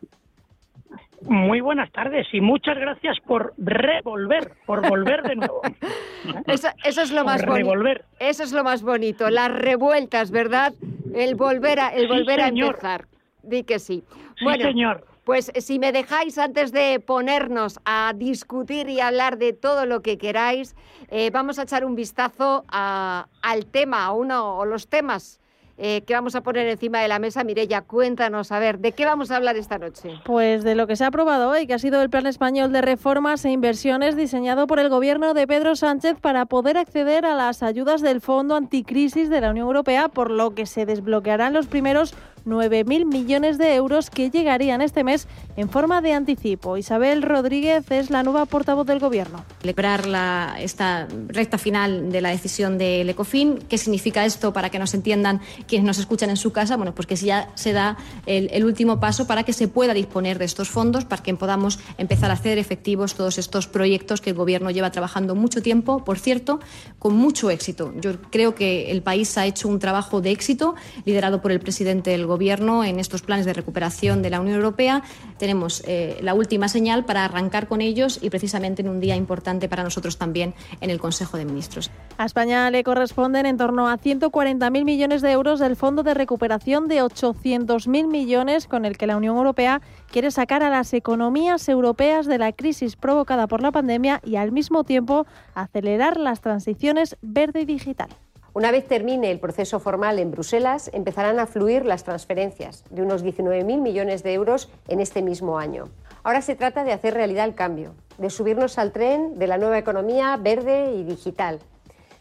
[1.27, 5.63] Muy buenas tardes y muchas gracias por revolver, por volver de nuevo.
[6.47, 7.73] Eso, eso es lo más bonito.
[8.19, 10.73] Eso es lo más bonito, las revueltas, ¿verdad?
[11.15, 13.07] El volver a, el volver a empezar.
[13.43, 14.05] Di que sí.
[14.39, 15.07] sí bueno, señor.
[15.25, 20.19] Pues si me dejáis antes de ponernos a discutir y hablar de todo lo que
[20.19, 20.77] queráis,
[21.11, 25.41] eh, vamos a echar un vistazo a, al tema, a uno o los temas
[25.77, 27.45] eh, que vamos a poner encima de la mesa.
[27.45, 30.11] Mirella, cuéntanos, a ver, ¿de qué vamos a hablar esta noche?
[30.25, 32.81] Pues de lo que se ha aprobado hoy, que ha sido el Plan Español de
[32.81, 37.63] Reformas e Inversiones diseñado por el gobierno de Pedro Sánchez para poder acceder a las
[37.63, 42.15] ayudas del Fondo Anticrisis de la Unión Europea, por lo que se desbloquearán los primeros
[42.47, 45.27] 9.000 millones de euros que llegarían este mes
[45.57, 46.77] en forma de anticipo.
[46.77, 49.45] Isabel Rodríguez es la nueva portavoz del Gobierno.
[49.61, 53.59] Celebrar la, esta recta final de la decisión del ECOFIN.
[53.69, 56.77] ¿Qué significa esto para que nos entiendan quienes nos escuchan en su casa?
[56.77, 60.39] Bueno, pues que ya se da el, el último paso para que se pueda disponer
[60.39, 64.37] de estos fondos, para que podamos empezar a hacer efectivos todos estos proyectos que el
[64.37, 66.61] Gobierno lleva trabajando mucho tiempo, por cierto,
[66.99, 67.95] con mucho éxito.
[68.01, 70.75] Yo creo que el país ha hecho un trabajo de éxito,
[71.05, 75.03] liderado por el presidente del Gobierno En estos planes de recuperación de la Unión Europea.
[75.39, 79.69] Tenemos eh, la última señal para arrancar con ellos y precisamente en un día importante
[79.69, 81.91] para nosotros también en el Consejo de Ministros.
[82.19, 86.89] A España le corresponden en torno a 140.000 millones de euros del Fondo de Recuperación
[86.89, 89.81] de 800.000 millones con el que la Unión Europea
[90.11, 94.51] quiere sacar a las economías europeas de la crisis provocada por la pandemia y al
[94.51, 98.09] mismo tiempo acelerar las transiciones verde y digital.
[98.55, 103.25] Una vez termine el proceso formal en Bruselas, empezarán a fluir las transferencias de unos
[103.25, 105.89] 19.000 millones de euros en este mismo año.
[106.23, 109.77] Ahora se trata de hacer realidad el cambio, de subirnos al tren de la nueva
[109.77, 111.59] economía verde y digital,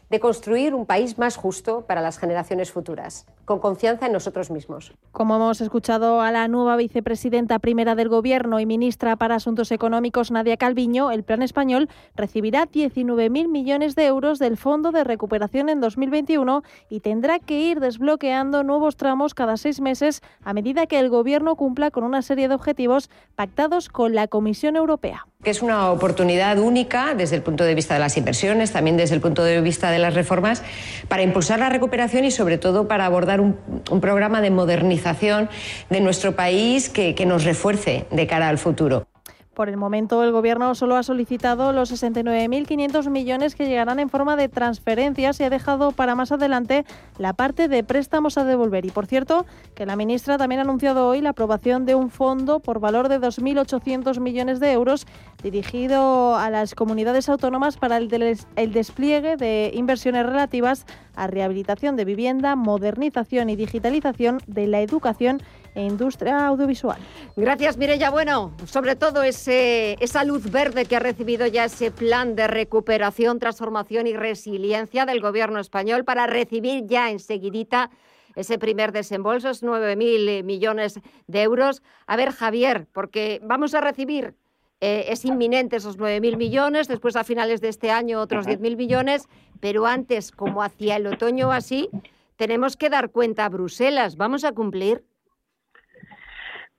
[0.10, 4.94] de construir un país más justo para las generaciones futuras, con confianza en nosotros mismos.
[5.12, 10.32] Como hemos escuchado a la nueva vicepresidenta primera del Gobierno y ministra para Asuntos Económicos,
[10.32, 15.82] Nadia Calviño, el plan español recibirá 19.000 millones de euros del Fondo de Recuperación en
[15.82, 21.10] 2021 y tendrá que ir desbloqueando nuevos tramos cada seis meses a medida que el
[21.10, 25.28] Gobierno cumpla con una serie de objetivos pactados con la Comisión Europea.
[25.44, 29.16] Que es una oportunidad única desde el punto de vista de las inversiones, también desde
[29.16, 30.64] el punto de vista de las reformas,
[31.10, 33.56] para impulsar la recuperación y sobre todo para abordar un,
[34.02, 35.50] programa de modernización
[35.90, 39.06] de nuestro país que nos refuerce de cara al futuro.
[39.54, 44.36] Por el momento, el Gobierno solo ha solicitado los 69.500 millones que llegarán en forma
[44.36, 46.86] de transferencias y ha dejado para más adelante
[47.20, 48.84] la parte de préstamos a devolver.
[48.86, 49.46] Y por cierto,
[49.76, 53.20] que la ministra también ha anunciado hoy la aprobación de un fondo por valor de
[53.20, 55.06] 2.800 millones de euros
[55.44, 58.10] dirigido a las comunidades autónomas para el,
[58.56, 65.44] el despliegue de inversiones relativas a rehabilitación de vivienda, modernización y digitalización de la educación
[65.76, 66.98] e industria audiovisual.
[67.36, 68.10] Gracias, Mireya.
[68.10, 73.40] Bueno, sobre todo ese, esa luz verde que ha recibido ya ese plan de recuperación,
[73.40, 77.90] transformación y resiliencia del gobierno español para recibir ya enseguidita
[78.36, 81.84] ese primer desembolso, es 9.000 millones de euros.
[82.08, 84.36] A ver, Javier, porque vamos a recibir,
[84.82, 89.28] eh, es inminente esos 9.000 millones, después a finales de este año otros 10.000 millones,
[89.60, 91.90] pero antes, como hacia el otoño o así,
[92.36, 94.18] tenemos que dar cuenta a Bruselas.
[94.18, 95.04] ¿Vamos a cumplir?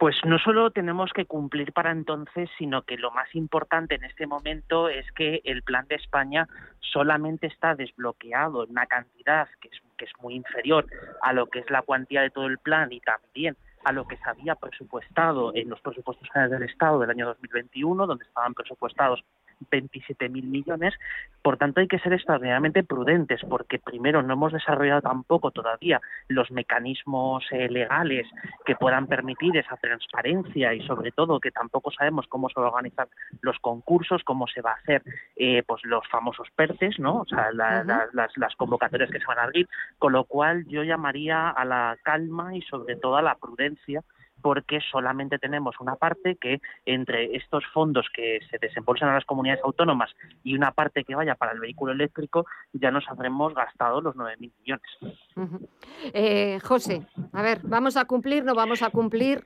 [0.05, 4.26] Pues no solo tenemos que cumplir para entonces, sino que lo más importante en este
[4.26, 6.46] momento es que el plan de España
[6.80, 10.84] solamente está desbloqueado en una cantidad que es, que es muy inferior
[11.22, 14.18] a lo que es la cuantía de todo el plan y también a lo que
[14.18, 19.24] se había presupuestado en los presupuestos generales del Estado del año 2021, donde estaban presupuestados
[19.70, 20.94] 27.000 millones.
[21.42, 26.50] Por tanto, hay que ser extraordinariamente prudentes porque, primero, no hemos desarrollado tampoco todavía los
[26.50, 28.26] mecanismos eh, legales
[28.64, 32.70] que puedan permitir esa transparencia y, sobre todo, que tampoco sabemos cómo se van a
[32.70, 33.09] organizar
[33.40, 35.02] los concursos, cómo se va a hacer
[35.36, 37.20] eh, pues los famosos PERTES, ¿no?
[37.20, 39.68] O sea, las, las convocatorias que se van a abrir.
[39.98, 44.02] Con lo cual, yo llamaría a la calma y, sobre todo, a la prudencia
[44.45, 49.64] porque solamente tenemos una parte que entre estos fondos que se desembolsan a las comunidades
[49.64, 54.14] autónomas y una parte que vaya para el vehículo eléctrico, ya nos habremos gastado los
[54.14, 55.70] 9.000 millones.
[56.12, 59.45] eh, José, a ver, ¿vamos a cumplir, no vamos a cumplir?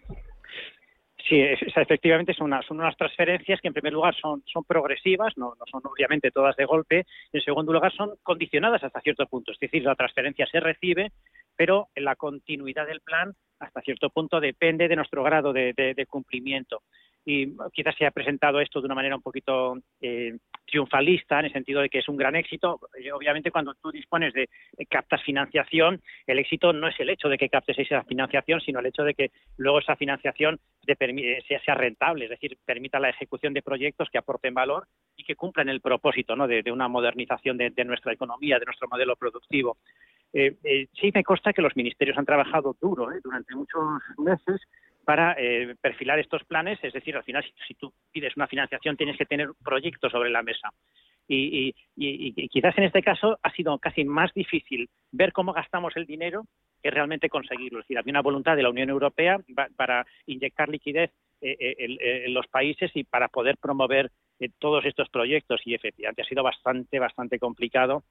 [1.28, 5.64] Sí, efectivamente son, son unas transferencias que en primer lugar son, son progresivas, no, no,
[5.70, 9.60] son obviamente todas de golpe, y en segundo lugar son condicionadas hasta cierto punto, es
[9.60, 11.12] decir, la transferencia se recibe,
[11.54, 16.82] pero en la continuidad del plan hasta cierto punto depende de nuestro grado de, cumplimiento.
[17.24, 21.52] Y quizás se ha presentado esto de una manera un poquito eh, triunfalista, en el
[21.52, 22.80] sentido de que es un gran éxito.
[22.98, 24.48] Eh, obviamente, cuando tú dispones de
[24.88, 28.86] captas financiación, el éxito no es el hecho de que captes esa financiación, sino el
[28.86, 33.62] hecho de que luego esa financiación eh, sea, rentable, es decir, permita la ejecución de
[33.62, 34.86] proyectos que aporten valor
[35.18, 39.76] y que cumplan el propósito de, una modernización de, nuestra economía, de nuestro modelo productivo.
[40.32, 43.82] Eh, eh, sí me consta que los ministerios han trabajado duro eh, durante muchos
[44.16, 44.60] meses
[45.04, 45.34] para
[45.80, 49.48] perfilar estos planes, es decir, al final si, tú pides una financiación tienes que tener
[49.64, 50.68] proyectos sobre la mesa.
[51.26, 51.72] Y,
[52.50, 56.44] quizás en este caso ha sido casi más difícil ver cómo gastamos el dinero
[56.82, 57.78] que realmente conseguirlo.
[57.78, 59.38] Es decir, había una voluntad de la Unión Europea
[59.76, 61.10] para inyectar liquidez
[61.40, 64.10] en, los países y para poder promover
[64.58, 68.04] todos estos proyectos y efectivamente ha sido bastante, bastante complicado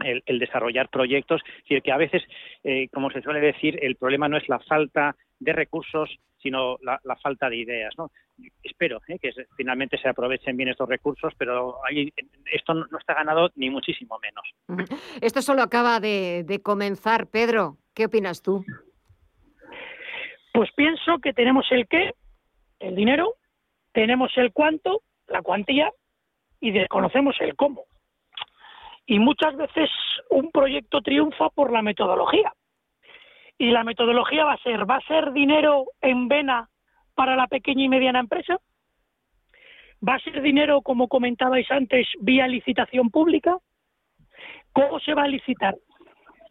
[0.00, 1.42] el, desarrollar proyectos.
[1.46, 2.22] Es decir, que a veces,
[2.64, 6.10] eh, como se suele decir, el problema no es la falta de recursos,
[6.40, 7.94] sino la, falta de ideas.
[7.98, 8.10] ¿no?
[8.62, 11.78] Espero eh, que finalmente se aprovechen bien estos recursos, pero
[12.52, 14.88] esto no, está ganado ni muchísimo menos.
[15.20, 17.26] Esto solo acaba de, de comenzar.
[17.26, 18.64] Pedro, ¿qué opinas tú?
[20.52, 22.14] Pues pienso que tenemos el qué,
[22.80, 23.34] el dinero,
[23.92, 25.90] tenemos el cuánto, la cuantía,
[26.60, 27.84] y desconocemos el cómo.
[29.06, 29.90] Y muchas veces
[30.30, 32.52] un proyecto triunfa por la metodología.
[33.56, 36.68] Y la metodología va a ser, ¿va a ser dinero en vena
[37.14, 38.58] para la pequeña y mediana empresa?
[40.06, 43.56] ¿Va a ser dinero, como comentabais antes, vía licitación pública?
[44.72, 45.74] ¿Cómo se va a licitar?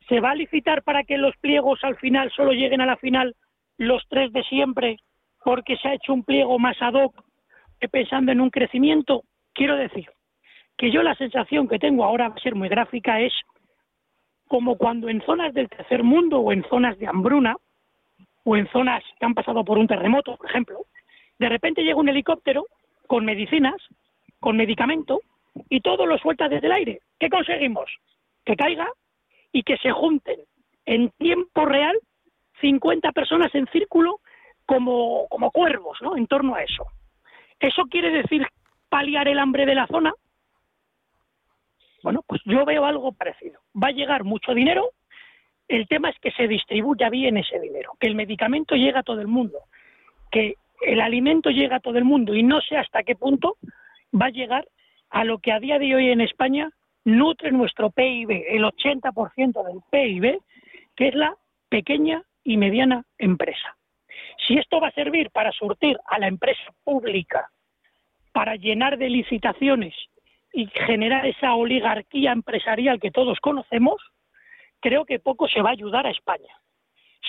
[0.10, 3.36] ¿Se va a licitar para que los pliegos al final solo lleguen a la final
[3.78, 4.98] los tres de siempre
[5.44, 7.27] porque se ha hecho un pliego más ad hoc
[7.92, 9.24] pensando en un crecimiento?
[9.54, 10.10] Quiero decir,
[10.78, 13.34] que yo la sensación que tengo ahora va a ser muy gráfica es
[14.48, 17.56] como cuando en zonas del tercer mundo o en zonas de hambruna
[18.44, 20.86] o en zonas que han pasado por un terremoto, por ejemplo,
[21.38, 22.66] de repente llega un helicóptero
[23.08, 23.76] con medicinas,
[24.40, 25.20] con medicamento
[25.70, 27.00] y todo lo suelta desde el aire.
[27.20, 27.90] ¿Qué conseguimos?
[28.46, 28.88] Que caiga
[29.52, 30.40] y que se junten
[30.86, 31.98] en tiempo real
[32.62, 34.20] 50 personas en círculo
[34.66, 36.16] como, como cuervos, ¿no?
[36.16, 36.86] En torno a eso.
[37.60, 38.46] ¿Eso quiere decir
[38.90, 40.14] paliar el hambre de la zona?
[42.04, 43.60] Bueno, pues yo veo algo parecido.
[43.76, 44.92] Va a llegar mucho dinero,
[45.68, 49.20] el tema es que se distribuya bien ese dinero, que el medicamento llegue a todo
[49.20, 49.60] el mundo,
[50.32, 53.58] que el alimento llegue a todo el mundo y no sé hasta qué punto
[54.14, 54.68] va a llegar
[55.10, 56.70] a lo que a día de hoy en España
[57.04, 60.40] nutre nuestro PIB, el 80% del PIB,
[60.96, 61.36] que es la
[61.70, 63.78] pequeña y mediana empresa.
[64.46, 67.50] Si esto va a servir para surtir a la empresa pública,
[68.32, 69.96] para llenar de licitaciones
[70.54, 74.02] y generar esa oligarquía empresarial que todos conocemos,
[74.80, 76.54] creo que poco se va a ayudar a España.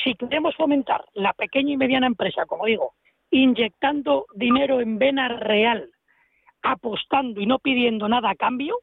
[0.05, 2.95] Si queremos fomentar la pequeña y mediana empresa, como digo,
[3.31, 5.91] inyectando dinero en vena real,
[6.63, 8.79] apostando y no pidiendo nada a cambio,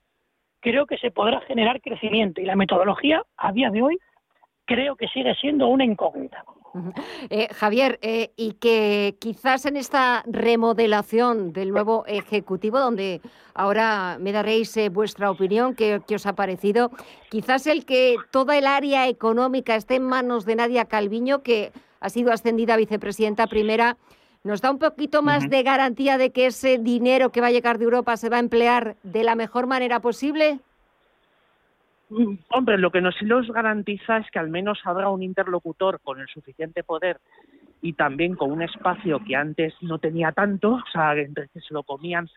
[0.59, 2.41] creo que se podrá generar crecimiento.
[2.41, 3.97] Y la metodología, a día de hoy,
[4.65, 6.43] creo que sigue siendo una incógnita.
[7.29, 13.21] Eh, Javier, eh, y que quizás en esta remodelación del nuevo Ejecutivo, donde
[13.53, 16.91] ahora me daréis eh, vuestra opinión, ¿qué, os ha parecido?
[17.29, 22.09] Quizás el que toda el área económica esté en manos de Nadia Calviño, que ha
[22.09, 23.97] sido ascendida a vicepresidenta primera,
[24.43, 27.79] ¿nos da un poquito más de garantía de que ese dinero que va a llegar
[27.79, 30.59] de Europa se va a emplear de la mejor manera posible?
[32.49, 36.27] Hombre, lo que nos los garantiza es que al menos habrá un interlocutor con el
[36.27, 37.19] suficiente poder
[37.81, 41.73] y también con un espacio que antes no tenía tanto, o sea, entre que se
[41.73, 42.29] lo comían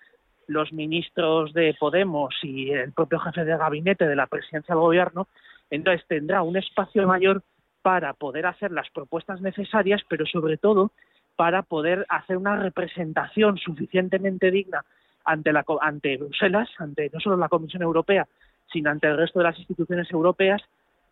[0.47, 5.29] los ministros de Podemos y el propio jefe de gabinete de la presidencia del gobierno,
[5.71, 7.43] entonces tendrá un espacio mayor
[7.83, 10.93] para poder hacer las propuestas necesarias, pero sobre todo
[11.37, 14.85] para poder hacer una representación suficientemente digna
[15.25, 18.27] ante, la, ante Bruselas, ante no solo la Comisión Europea,
[18.73, 20.62] sino ante el resto de las instituciones europeas,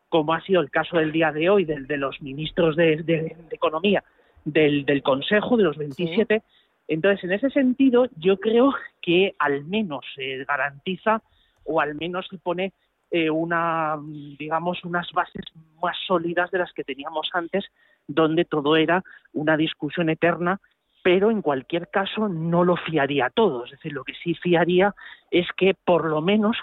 [0.08, 4.04] como ha sido el caso del día de hoy del, de los ministros de, Economía
[4.44, 6.42] del, del, Consejo, de los 27.
[6.88, 11.22] Entonces, en ese sentido, yo creo que al menos se garantiza
[11.64, 12.72] o al menos se pone
[13.10, 13.98] eh, una,
[14.38, 15.44] digamos, unas bases
[15.82, 17.64] más sólidas de las que teníamos antes,
[18.06, 19.02] donde todo era
[19.32, 20.60] una discusión eterna
[21.06, 23.64] pero en cualquier caso no lo fiaría todo.
[23.64, 24.92] Es decir, lo que sí fiaría
[25.30, 26.56] es que por lo menos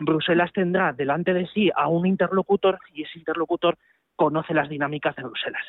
[0.00, 3.78] Bruselas tendrá delante de sí a un interlocutor y ese interlocutor
[4.16, 5.62] conoce las dinámicas de Bruselas.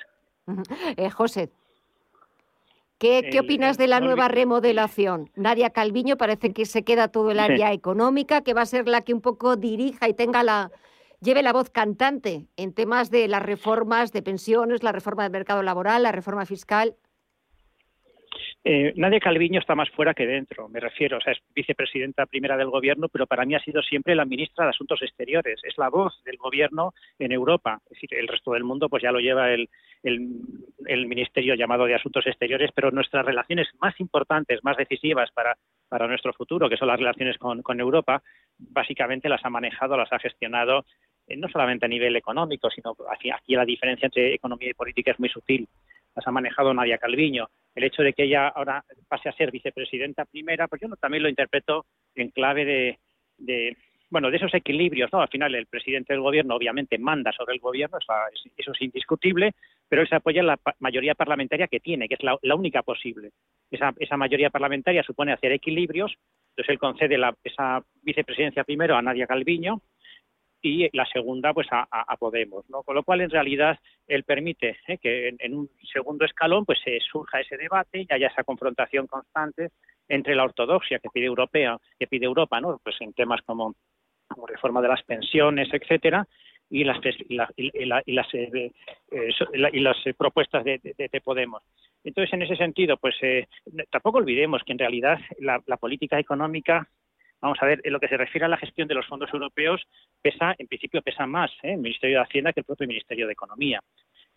[0.97, 1.49] Eh, José,
[2.97, 5.29] ¿qué, opinas de la nueva remodelación?
[5.35, 9.01] Nadia Calviño parece que se queda todo el área económica, que va a ser la
[9.01, 10.71] que un poco dirija y tenga la
[11.21, 15.63] lleve la voz cantante en temas de las reformas de pensiones, la reforma del mercado
[15.63, 16.95] laboral, la reforma fiscal.
[18.63, 22.57] Eh, Nadia Calviño está más fuera que dentro, me refiero, o sea, es vicepresidenta primera
[22.57, 25.89] del gobierno, pero para mí ha sido siempre la ministra de Asuntos Exteriores, es la
[25.89, 29.51] voz del gobierno en Europa, es decir, el resto del mundo pues ya lo lleva
[29.51, 29.69] el,
[31.07, 35.55] ministerio llamado de Asuntos Exteriores, pero nuestras relaciones más importantes, más decisivas para,
[36.07, 38.21] nuestro futuro, que son las relaciones con, Europa,
[38.57, 40.85] básicamente las ha manejado, las ha gestionado
[41.27, 45.19] eh, no solamente a nivel económico, sino aquí la diferencia entre economía y política es
[45.19, 45.67] muy sutil
[46.15, 47.49] las ha manejado Nadia Calviño.
[47.75, 51.29] El hecho de que ella ahora pase a ser vicepresidenta primera, pues yo también lo
[51.29, 52.97] interpreto en clave
[53.37, 53.77] de,
[54.09, 55.21] bueno, de esos equilibrios, ¿no?
[55.21, 57.97] Al final el presidente del gobierno obviamente manda sobre el gobierno,
[58.57, 59.51] eso es indiscutible,
[59.89, 63.31] pero él se apoya en la mayoría parlamentaria que tiene, que es la, única posible.
[63.69, 66.15] Esa, esa, mayoría parlamentaria supone hacer equilibrios,
[66.51, 69.81] entonces él concede la, esa vicepresidencia primero a Nadia Calviño,
[70.65, 71.85] y la segunda pues a,
[72.17, 72.81] Podemos, ¿no?
[72.81, 74.97] Con lo cual en realidad él permite ¿eh?
[74.97, 79.69] que en, un segundo escalón pues se surja ese debate y haya esa confrontación constante
[80.07, 82.79] entre la ortodoxia que pide europea, que pide Europa, ¿no?
[82.83, 83.75] Pues en temas como,
[84.47, 86.27] reforma de las pensiones, etcétera,
[86.67, 86.97] y las
[87.27, 88.71] y, las eh,
[89.11, 89.29] eh,
[89.71, 91.61] y las propuestas de, Podemos.
[92.03, 93.15] Entonces, en ese sentido, pues
[93.91, 96.87] tampoco olvidemos que en realidad la política económica
[97.45, 99.79] Vamos a ver, en lo que se refiere a la gestión de los fondos europeos,
[100.19, 101.73] pesa, en principio pesa más ¿eh?
[101.73, 103.81] el Ministerio de Hacienda que el propio Ministerio de Economía.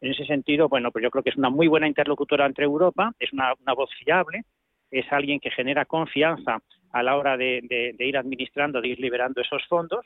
[0.03, 3.13] En ese sentido, bueno, pues yo creo que es una muy buena interlocutora entre Europa,
[3.19, 4.43] es una, voz fiable,
[4.91, 6.59] es alguien que genera confianza
[6.93, 10.05] a la hora de, ir administrando, de ir liberando esos fondos,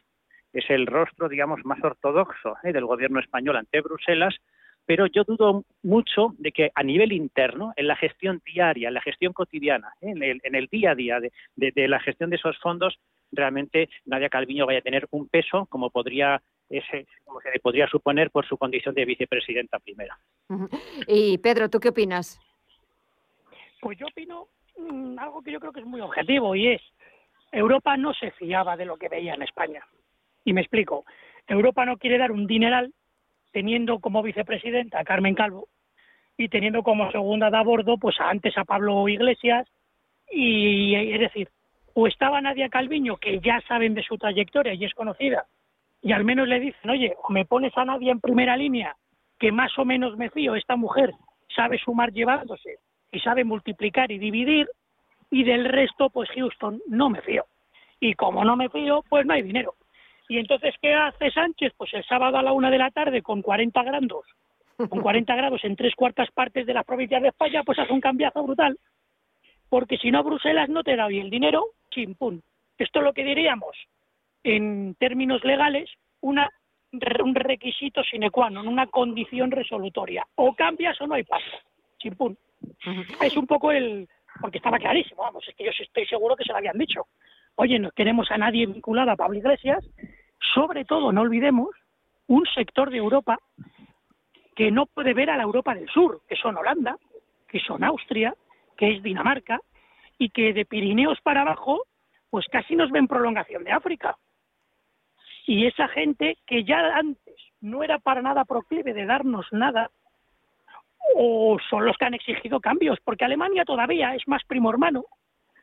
[0.53, 2.73] es el rostro, digamos, más ortodoxo ¿eh?
[2.73, 4.37] del gobierno español ante Bruselas
[4.87, 9.01] pero yo dudo mucho de que a nivel interno, en la gestión diaria, en la
[9.01, 10.13] gestión cotidiana, ¿eh?
[10.15, 12.99] en, el, día a día de, la gestión de esos fondos,
[13.31, 18.31] realmente Nadia Calviño vaya a tener un peso como podría ese, como se podría suponer
[18.31, 20.19] por su condición de vicepresidenta primera.
[21.07, 22.41] Y Pedro, ¿tú qué opinas?
[23.81, 26.83] Pues yo opino mm, algo que yo creo que es muy objetivo y es
[27.51, 29.85] Europa no se fiaba de lo que veía en España.
[30.45, 31.05] Y me explico.
[31.47, 32.93] Europa no quiere dar un dineral
[33.53, 35.69] teniendo como vicepresidenta a Carmen Calvo
[36.37, 39.69] y teniendo como segunda de a bordo pues antes a Pablo Iglesias
[40.31, 41.49] y es decir,
[41.95, 45.47] o estaba Nadia Calviño que ya saben de su trayectoria y es conocida
[46.01, 48.97] y al menos le dicen, oye, o me pones a Nadia en primera línea
[49.39, 51.13] que más o menos me fío, esta mujer
[51.55, 52.79] sabe sumar llevándose
[53.11, 54.69] y sabe multiplicar y dividir
[55.31, 57.45] y del resto pues Houston no me fío.
[58.01, 59.75] Y como no me fío pues no hay dinero
[60.33, 61.75] y entonces, ¿qué hace Sánchez?
[61.77, 64.25] Pues el sábado a la una de la tarde, con 40 grados,
[64.79, 68.01] con 40 grados en tres cuartas partes de las provincias de España, pues hace un
[68.01, 68.79] cambiazo brutal.
[69.69, 72.43] Porque si no, Bruselas no te da bien el dinero, chimpún.
[72.79, 73.77] Esto es lo que diríamos,
[74.43, 75.91] en términos legales,
[76.23, 76.49] una,
[76.93, 80.25] un requisito sine qua non, una condición resolutoria.
[80.37, 81.59] O cambias o no hay paso.
[81.99, 82.39] Chimpún.
[83.21, 84.09] Es un poco el...
[84.41, 87.07] Porque estaba clarísimo, vamos, es que yo estoy seguro que se lo habían dicho.
[87.57, 89.85] Oye, no queremos a nadie vinculado a Pablo Iglesias,
[90.55, 91.71] sobre todo, no olvidemos,
[92.27, 93.39] un sector de Europa
[94.55, 96.97] que no puede ver a la Europa del Sur, que son Holanda,
[97.49, 98.35] que son Austria,
[98.77, 99.61] que es Dinamarca,
[100.19, 101.85] y que de Pirineos para abajo,
[102.31, 104.17] pues casi nos ven prolongación de África.
[105.47, 109.91] Y esa gente que ya antes no era para nada proclive de darnos nada,
[111.17, 115.05] o son los que han exigido cambios, porque Alemania todavía es más primo hermano,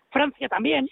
[0.09, 0.89] Francia también,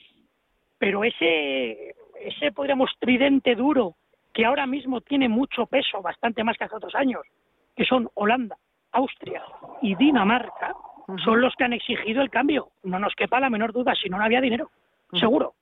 [0.78, 3.95] pero ese, ese podríamos tridente duro
[4.34, 7.22] que ahora mismo tiene mucho peso, bastante más que hace otros años,
[7.76, 8.57] que son Holanda,
[8.91, 9.43] Austria
[9.82, 10.76] y Dinamarca,
[11.24, 12.72] son los que han exigido el cambio.
[12.84, 14.70] No nos quepa la menor duda, si no, no había dinero,
[15.13, 15.55] seguro.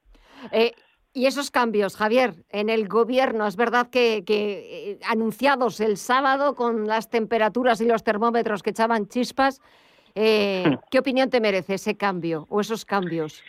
[0.51, 0.73] Eh,
[1.13, 6.87] y esos cambios, Javier, en el gobierno, es verdad que, eh, anunciados el sábado con
[6.87, 9.61] las temperaturas y los termómetros que echaban chispas,
[10.15, 13.41] eh, ¿qué opinión te merece ese cambio o esos cambios?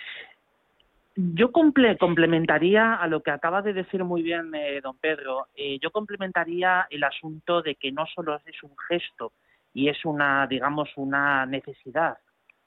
[1.17, 4.53] Yo complementaría a lo que acaba de decir muy bien
[4.83, 5.47] don Pedro,
[5.81, 9.33] yo complementaría el asunto de que no solo es un gesto
[9.73, 12.19] y es una, digamos, una necesidad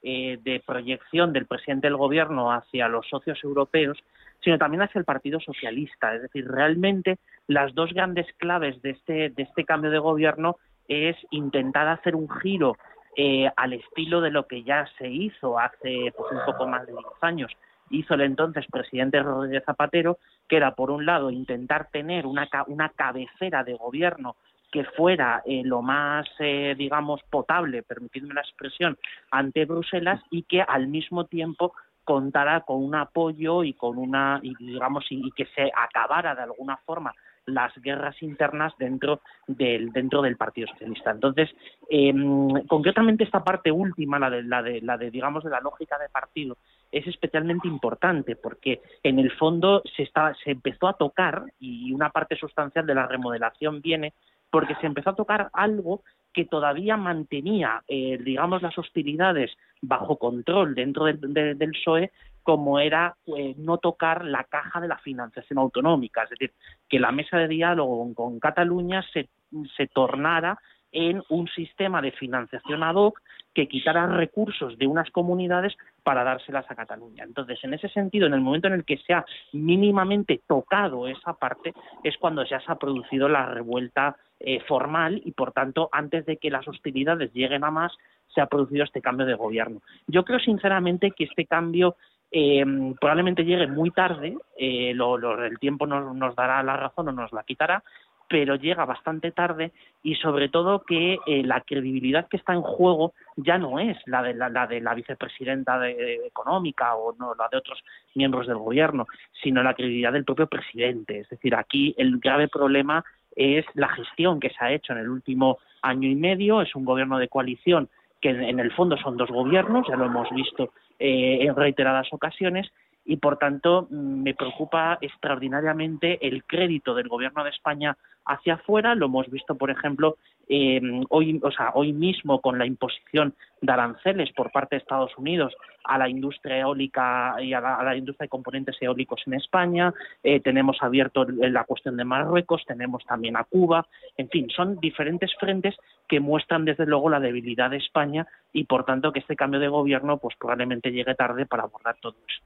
[0.02, 3.98] eh, de proyección del presidente del gobierno hacia los socios europeos,
[4.42, 6.14] sino también hacia el Partido Socialista.
[6.14, 10.56] Es decir, realmente las dos grandes claves de este, de este cambio de gobierno
[10.88, 12.78] es intentar hacer un giro
[13.14, 16.92] eh, al estilo de lo que ya se hizo hace pues, un poco más de
[16.92, 17.52] 10 años.
[17.90, 20.18] Hizo el entonces presidente Rodríguez Zapatero,
[20.48, 24.36] que era, por un lado, intentar tener una, una cabecera de gobierno
[24.70, 28.96] que fuera eh, lo más, eh, digamos, potable, permitidme la expresión,
[29.30, 31.74] ante Bruselas y que al mismo tiempo
[32.04, 36.76] contara con un apoyo y con una, y digamos, y, que se acabara de alguna
[36.78, 37.14] forma
[37.50, 41.10] las guerras internas dentro del dentro del Partido Socialista.
[41.10, 41.50] Entonces,
[41.88, 45.98] em, concretamente esta parte última, la de, la de la de digamos de la lógica
[45.98, 46.56] de partido,
[46.90, 52.10] es especialmente importante porque en el fondo se está se empezó a tocar y una
[52.10, 54.12] parte sustancial de la remodelación viene
[54.50, 59.50] porque se empezó a tocar algo que todavía mantenía, eh, digamos, las hostilidades
[59.82, 62.12] bajo control dentro del, PSOE,
[62.42, 66.52] como era eh, no tocar la caja de la financiación autonómica, es decir,
[66.88, 69.28] que la mesa de diálogo con Cataluña se,
[69.76, 70.58] se tornara
[70.92, 73.20] en un sistema de financiación ad hoc
[73.54, 77.24] que quitara recursos de unas comunidades para dárselas a Cataluña.
[77.24, 81.34] Entonces, en ese sentido, en el momento en el que se ha mínimamente tocado esa
[81.34, 81.74] parte,
[82.04, 86.36] es cuando ya se ha producido la revuelta eh, formal y, por tanto, antes de
[86.36, 87.92] que las hostilidades lleguen a más,
[88.32, 89.82] se ha producido este cambio de gobierno.
[90.06, 91.96] Yo creo, sinceramente, que este cambio
[92.30, 92.64] eh,
[93.00, 97.82] probablemente llegue muy tarde, eh, el tiempo nos dará la razón o nos la quitará,
[98.30, 99.72] pero llega bastante tarde
[100.04, 104.22] y sobre todo que eh, la credibilidad que está en juego ya no es la
[104.22, 107.80] de la, de la vicepresidenta de, económica o no la de otros
[108.14, 109.08] miembros del gobierno,
[109.42, 111.18] sino la credibilidad del propio presidente.
[111.18, 113.04] Es decir, aquí el grave problema
[113.34, 116.62] es la gestión que se ha hecho en el último año y medio.
[116.62, 117.88] Es un gobierno de coalición
[118.20, 122.70] que en el fondo son dos gobiernos, ya lo hemos visto eh, en reiteradas ocasiones,
[123.04, 128.94] y por tanto mm, me preocupa extraordinariamente el crédito del gobierno de España hacia afuera
[128.94, 130.16] lo hemos visto por ejemplo
[130.48, 135.16] em, hoy o sea hoy mismo con la imposición de aranceles por parte de Estados
[135.16, 135.54] Unidos
[135.84, 139.92] a la industria eólica y a la, industria de componentes eólicos en España
[140.22, 145.30] eh, tenemos abierto la cuestión de Marruecos tenemos también a Cuba en fin son diferentes
[145.38, 145.76] frentes
[146.08, 149.68] que muestran desde luego la debilidad de España y por tanto que este cambio de
[149.68, 152.42] gobierno pues probablemente llegue tarde para abordar todo eso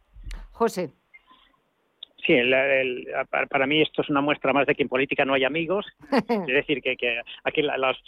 [0.53, 1.04] José.
[2.27, 2.35] Sí,
[3.31, 5.87] para mí esto es una muestra más de que en política no hay amigos.
[6.29, 7.99] es decir, que, aquí las,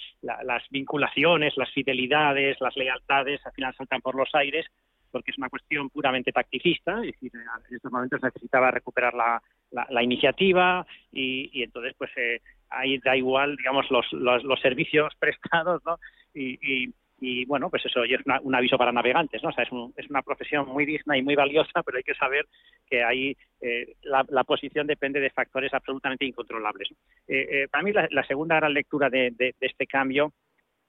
[0.70, 4.66] vinculaciones, las fidelidades, las lealtades al final saltan por los aires
[5.10, 7.00] porque es una cuestión puramente tacticista.
[7.00, 12.40] Es decir, en estos momentos necesitaba recuperar la, iniciativa y, entonces pues eh,
[12.70, 15.98] ahí da igual, digamos, los, los, servicios prestados, ¿no?
[16.34, 16.92] y y
[17.46, 19.48] bueno, pues eso es un aviso para navegantes, ¿no?
[19.48, 22.44] O es, es, una profesión muy digna y muy valiosa, pero hay que saber
[22.86, 26.90] que ahí eh, la, posición depende de factores absolutamente incontrolables.
[27.26, 30.32] Eh, eh, para mí la, segunda gran lectura de, este cambio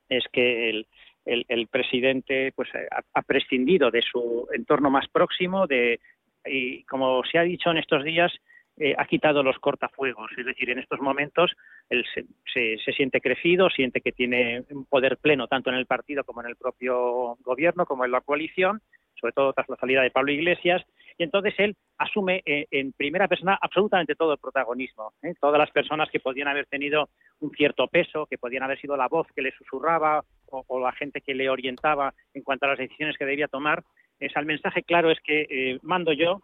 [0.09, 0.87] es que el,
[1.25, 2.69] el, presidente pues
[3.13, 5.99] ha, prescindido de su entorno más próximo, de
[6.45, 8.31] y como se ha dicho en estos días,
[8.79, 10.29] eh, ha quitado los cortafuegos.
[10.37, 11.51] Es decir, en estos momentos
[11.89, 16.23] él se, se, siente crecido, siente que tiene un poder pleno tanto en el partido
[16.23, 18.81] como en el propio gobierno, como en la coalición,
[19.19, 20.83] sobre todo tras la salida de Pablo Iglesias,
[21.17, 25.13] y entonces él asume eh, en primera persona absolutamente todo el protagonismo.
[25.23, 25.33] ¿eh?
[25.41, 27.09] Todas las personas que podían haber tenido
[27.39, 31.21] un cierto peso, que podían haber sido la voz que le susurraba o, la gente
[31.21, 33.83] que le orientaba en cuanto a las decisiones que debía tomar,
[34.19, 36.41] es, el mensaje claro es que mando yo,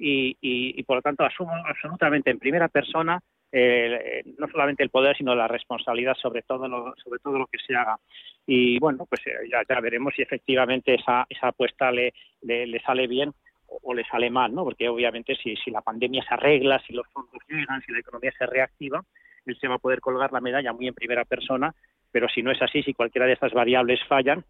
[0.00, 3.20] y, por lo tanto asumo absolutamente en primera persona
[3.52, 7.58] eh, no solamente el poder, sino la responsabilidad sobre todo lo, sobre todo lo que
[7.58, 7.98] se haga.
[8.46, 13.32] Y bueno, pues eh, ya, veremos si efectivamente esa, esa apuesta le, le, sale bien
[13.66, 14.64] o, le sale mal, ¿no?
[14.64, 18.32] Porque obviamente si, si la pandemia se arregla, si los fondos llegan, si la economía
[18.38, 19.02] se reactiva,
[19.44, 21.74] él se va a poder colgar la medalla muy en primera persona,
[22.12, 24.44] pero si no es así, si cualquiera de estas variables fallan,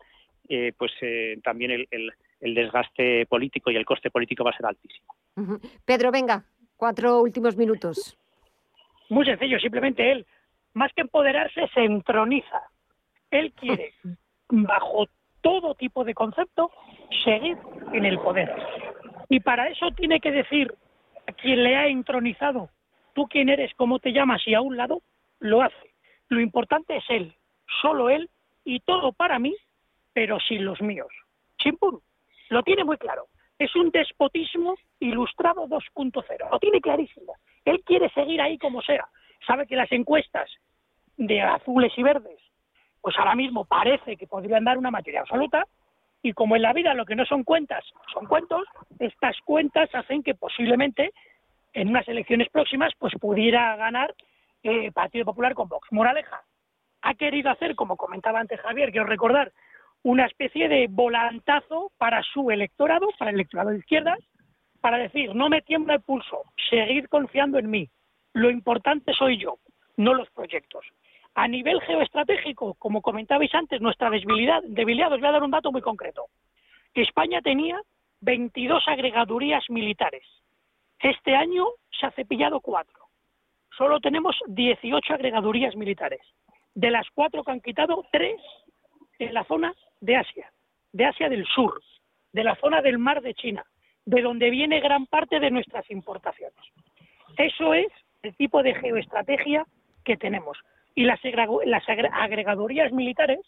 [0.52, 4.56] eh, pues eh, también el, el, el, desgaste político y el coste político va a
[4.56, 5.14] ser altísimo.
[5.84, 6.44] Pedro, venga,
[6.76, 8.18] cuatro últimos minutos.
[9.10, 10.26] Muy sencillo, simplemente él,
[10.74, 12.62] más que empoderarse, se entroniza.
[13.30, 13.94] Él quiere,
[14.48, 15.06] bajo
[15.40, 16.72] todo tipo de concepto,
[17.24, 17.56] seguir
[17.92, 18.52] en el poder.
[19.28, 20.74] Y para eso tiene que decir
[21.28, 22.70] a quien le ha entronizado,
[23.14, 25.00] tú quién eres, cómo te llamas y a un lado,
[25.38, 25.94] lo hace.
[26.28, 27.34] Lo importante es él,
[27.80, 28.28] solo él
[28.64, 29.54] y todo para mí,
[30.20, 31.08] pero sin los míos.
[31.56, 31.98] Chimpún,
[32.50, 33.28] lo tiene muy claro.
[33.58, 36.50] Es un despotismo ilustrado 2.0.
[36.50, 37.36] Lo tiene clarísimo.
[37.64, 39.08] Él quiere seguir ahí como sea.
[39.46, 40.50] Sabe que las encuestas
[41.16, 42.38] de azules y verdes,
[43.00, 45.66] pues ahora mismo parece que podrían dar una mayoría absoluta,
[46.20, 48.66] y como en la vida lo que no son cuentas son cuentos,
[48.98, 51.14] estas cuentas hacen que posiblemente
[51.72, 54.14] en unas elecciones próximas pues pudiera ganar
[54.64, 55.90] eh, Partido Popular con Vox.
[55.90, 56.42] Moraleja,
[57.00, 59.50] ha querido hacer, como comentaba antes Javier, quiero recordar,
[60.02, 64.18] una especie de volantazo para su electorado, para el electorado de izquierdas,
[64.80, 67.88] para decir, no me tiembla el pulso, seguir confiando en mí.
[68.32, 69.58] Lo importante soy yo,
[69.96, 70.86] no los proyectos.
[71.34, 75.70] A nivel geoestratégico, como comentabais antes, nuestra debilidad, debilidad, os voy a dar un dato
[75.70, 76.26] muy concreto.
[76.94, 77.80] España tenía
[78.20, 80.24] 22 agregadurías militares.
[80.98, 81.66] Este año
[81.98, 82.98] se ha cepillado cuatro.
[83.76, 86.20] Solo tenemos 18 agregadurías militares.
[86.74, 88.40] De las cuatro que han quitado, tres
[89.18, 90.52] en la zona de Asia,
[90.92, 91.80] de Asia del Sur,
[92.32, 93.64] de la zona del mar de China
[94.04, 96.58] de donde viene gran parte de nuestras importaciones.
[97.36, 97.88] Eso es
[98.22, 99.64] el tipo de geoestrategia
[100.04, 100.58] que tenemos.
[100.94, 101.20] Y las,
[101.64, 103.40] las agregadorías militares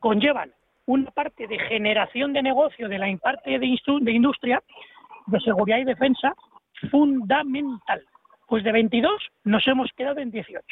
[0.00, 0.52] conllevan
[0.86, 4.62] una parte de generación de negocio de la parte de, de industria,
[5.26, 6.34] de seguridad y defensa,
[6.90, 8.02] fundamental.
[8.46, 9.12] Pues de 22
[9.44, 10.64] nos hemos quedado en 18.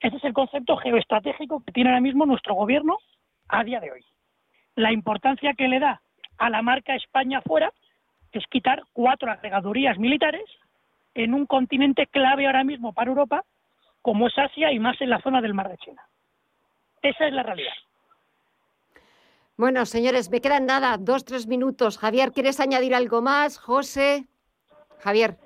[0.00, 2.98] Ese es el concepto geoestratégico que tiene ahora mismo nuestro gobierno
[3.48, 4.04] a día de hoy.
[4.78, 6.00] La importancia que le da
[6.36, 7.72] a la marca España fuera
[8.30, 10.44] es quitar cuatro agregadurías militares
[11.14, 13.44] en un continente clave ahora mismo para Europa,
[14.02, 16.00] como es Asia y más en la zona del Mar de China.
[17.02, 17.72] Esa es la realidad.
[19.56, 21.98] Bueno, señores, me quedan nada, dos, tres minutos.
[21.98, 23.58] Javier, ¿quieres añadir algo más?
[23.58, 24.26] José,
[25.00, 25.38] Javier.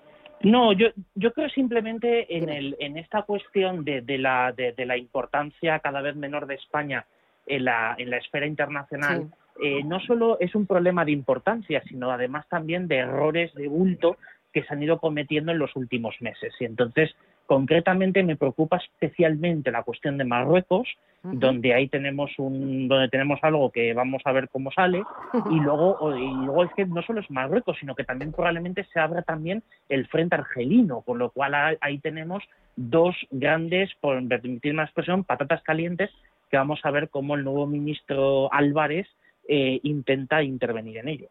[0.43, 4.99] No, yo, yo creo simplemente en, el, en esta cuestión de, de la, de, la
[4.99, 7.07] importancia cada vez menor de España
[7.47, 9.31] en la, en la esfera internacional.
[9.63, 14.17] Eh, no solo es un problema de importancia, sino además también de errores de bulto
[14.53, 16.55] que se han ido cometiendo en los últimos meses.
[16.61, 17.15] Y entonces,
[17.47, 20.89] concretamente, me preocupa especialmente la cuestión de Marruecos,
[21.23, 25.05] donde ahí tenemos un, donde tenemos algo que vamos a ver cómo sale,
[25.51, 28.99] y luego, y luego es que no solo es Marruecos, sino que también probablemente se
[28.99, 32.43] abra también el frente argelino, con lo cual ahí tenemos
[32.75, 36.11] dos grandes, por permitirme la expresión, patatas calientes,
[36.53, 39.09] que vamos a ver cómo el nuevo ministro Álvarez
[39.49, 41.29] eh, intenta intervenir en ello.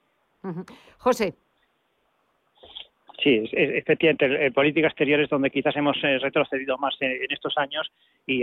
[0.98, 1.36] José.
[3.22, 7.92] Sí, efectivamente, en política exterior es donde quizás hemos eh, retrocedido más en, estos años
[8.26, 8.42] y,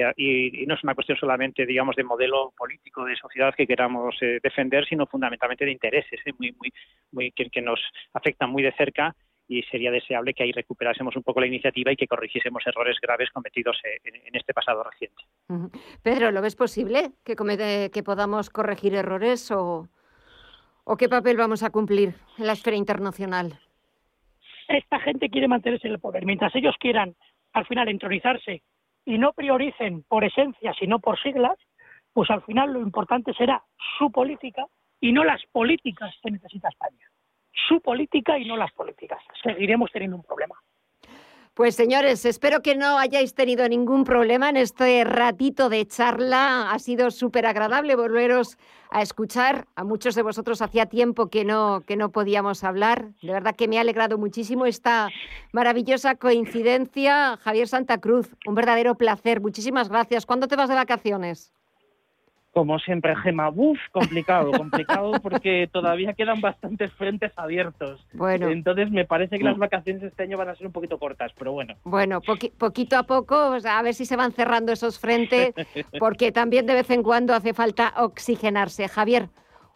[0.68, 4.86] no es una cuestión solamente, digamos, de modelo político de sociedad que queramos eh, defender,
[4.86, 6.72] sino fundamentalmente de intereses muy, muy,
[7.10, 7.80] muy que, que, nos
[8.12, 9.16] afectan muy de cerca
[9.48, 13.30] y sería deseable que ahí recuperásemos un poco la iniciativa y que corrigiésemos errores graves
[13.30, 15.24] cometidos eh, en, este pasado reciente.
[16.02, 17.34] Pedro, ¿lo ves posible que,
[17.92, 19.88] que podamos corregir errores o,
[20.84, 23.58] o qué papel vamos a cumplir en la esfera internacional?
[24.68, 26.26] Esta gente quiere mantenerse en el poder.
[26.26, 27.16] Mientras ellos quieran
[27.54, 28.62] al final entronizarse
[29.06, 31.56] y no prioricen por esencia, sino por siglas,
[32.12, 33.62] pues al final lo importante será
[33.98, 34.66] su política
[35.00, 37.08] y no las políticas que necesita España
[37.68, 39.22] su política y no las políticas.
[39.42, 40.54] Seguiremos teniendo un problema.
[41.58, 46.70] Pues señores, espero que no hayáis tenido ningún problema en este ratito de charla.
[46.70, 48.56] Ha sido súper agradable volveros
[48.90, 49.66] a escuchar.
[49.74, 53.08] A muchos de vosotros hacía tiempo que no, que no podíamos hablar.
[53.22, 55.08] De verdad que me ha alegrado muchísimo esta
[55.50, 57.36] maravillosa coincidencia.
[57.38, 59.40] Javier Santa Cruz, un verdadero placer.
[59.40, 60.26] Muchísimas gracias.
[60.26, 61.52] ¿Cuándo te vas de vacaciones?
[62.52, 63.78] Como siempre, Gema, ¡buf!
[63.92, 68.04] complicado, complicado porque todavía quedan bastantes frentes abiertos.
[68.12, 68.48] Bueno.
[68.48, 71.52] Entonces me parece que las vacaciones este año van a ser un poquito cortas, pero
[71.52, 71.74] bueno.
[71.84, 75.54] Bueno, poquito a poco, a ver si se van cerrando esos frentes,
[75.98, 78.88] porque también de vez en cuando hace falta oxigenarse.
[78.88, 79.28] Javier,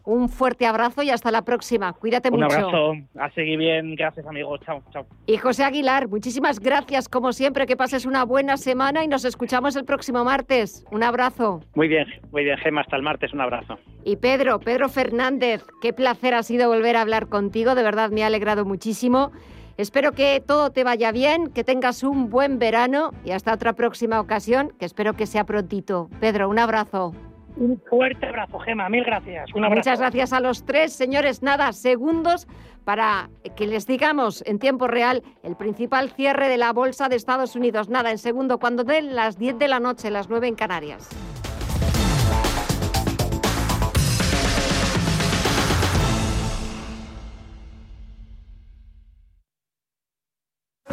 [0.04, 1.92] Un fuerte abrazo y hasta la próxima.
[1.92, 2.56] Cuídate Un mucho.
[2.56, 5.06] abrazo, a seguir bien, gracias amigos, chao, chao.
[5.26, 9.76] Y José Aguilar, muchísimas gracias como siempre, que pases una buena semana y nos escuchamos
[9.76, 10.84] el próximo martes.
[10.90, 11.60] Un abrazo.
[11.74, 13.78] Muy bien, muy bien, Gema, hasta el martes, un abrazo.
[14.04, 18.24] Y Pedro, Pedro Fernández, qué placer ha sido volver a hablar contigo, de verdad me
[18.24, 19.30] ha alegrado muchísimo.
[19.78, 24.20] Espero que todo te vaya bien, que tengas un buen verano y hasta otra próxima
[24.20, 26.10] ocasión, que espero que sea prontito.
[26.20, 27.14] Pedro, un abrazo.
[27.56, 29.50] Un fuerte abrazo, Gema, mil gracias.
[29.54, 31.42] Muchas gracias a los tres, señores.
[31.42, 32.46] Nada, segundos
[32.84, 37.54] para que les digamos en tiempo real el principal cierre de la Bolsa de Estados
[37.54, 37.88] Unidos.
[37.88, 41.08] Nada, en segundo, cuando den las 10 de la noche, las 9 en Canarias.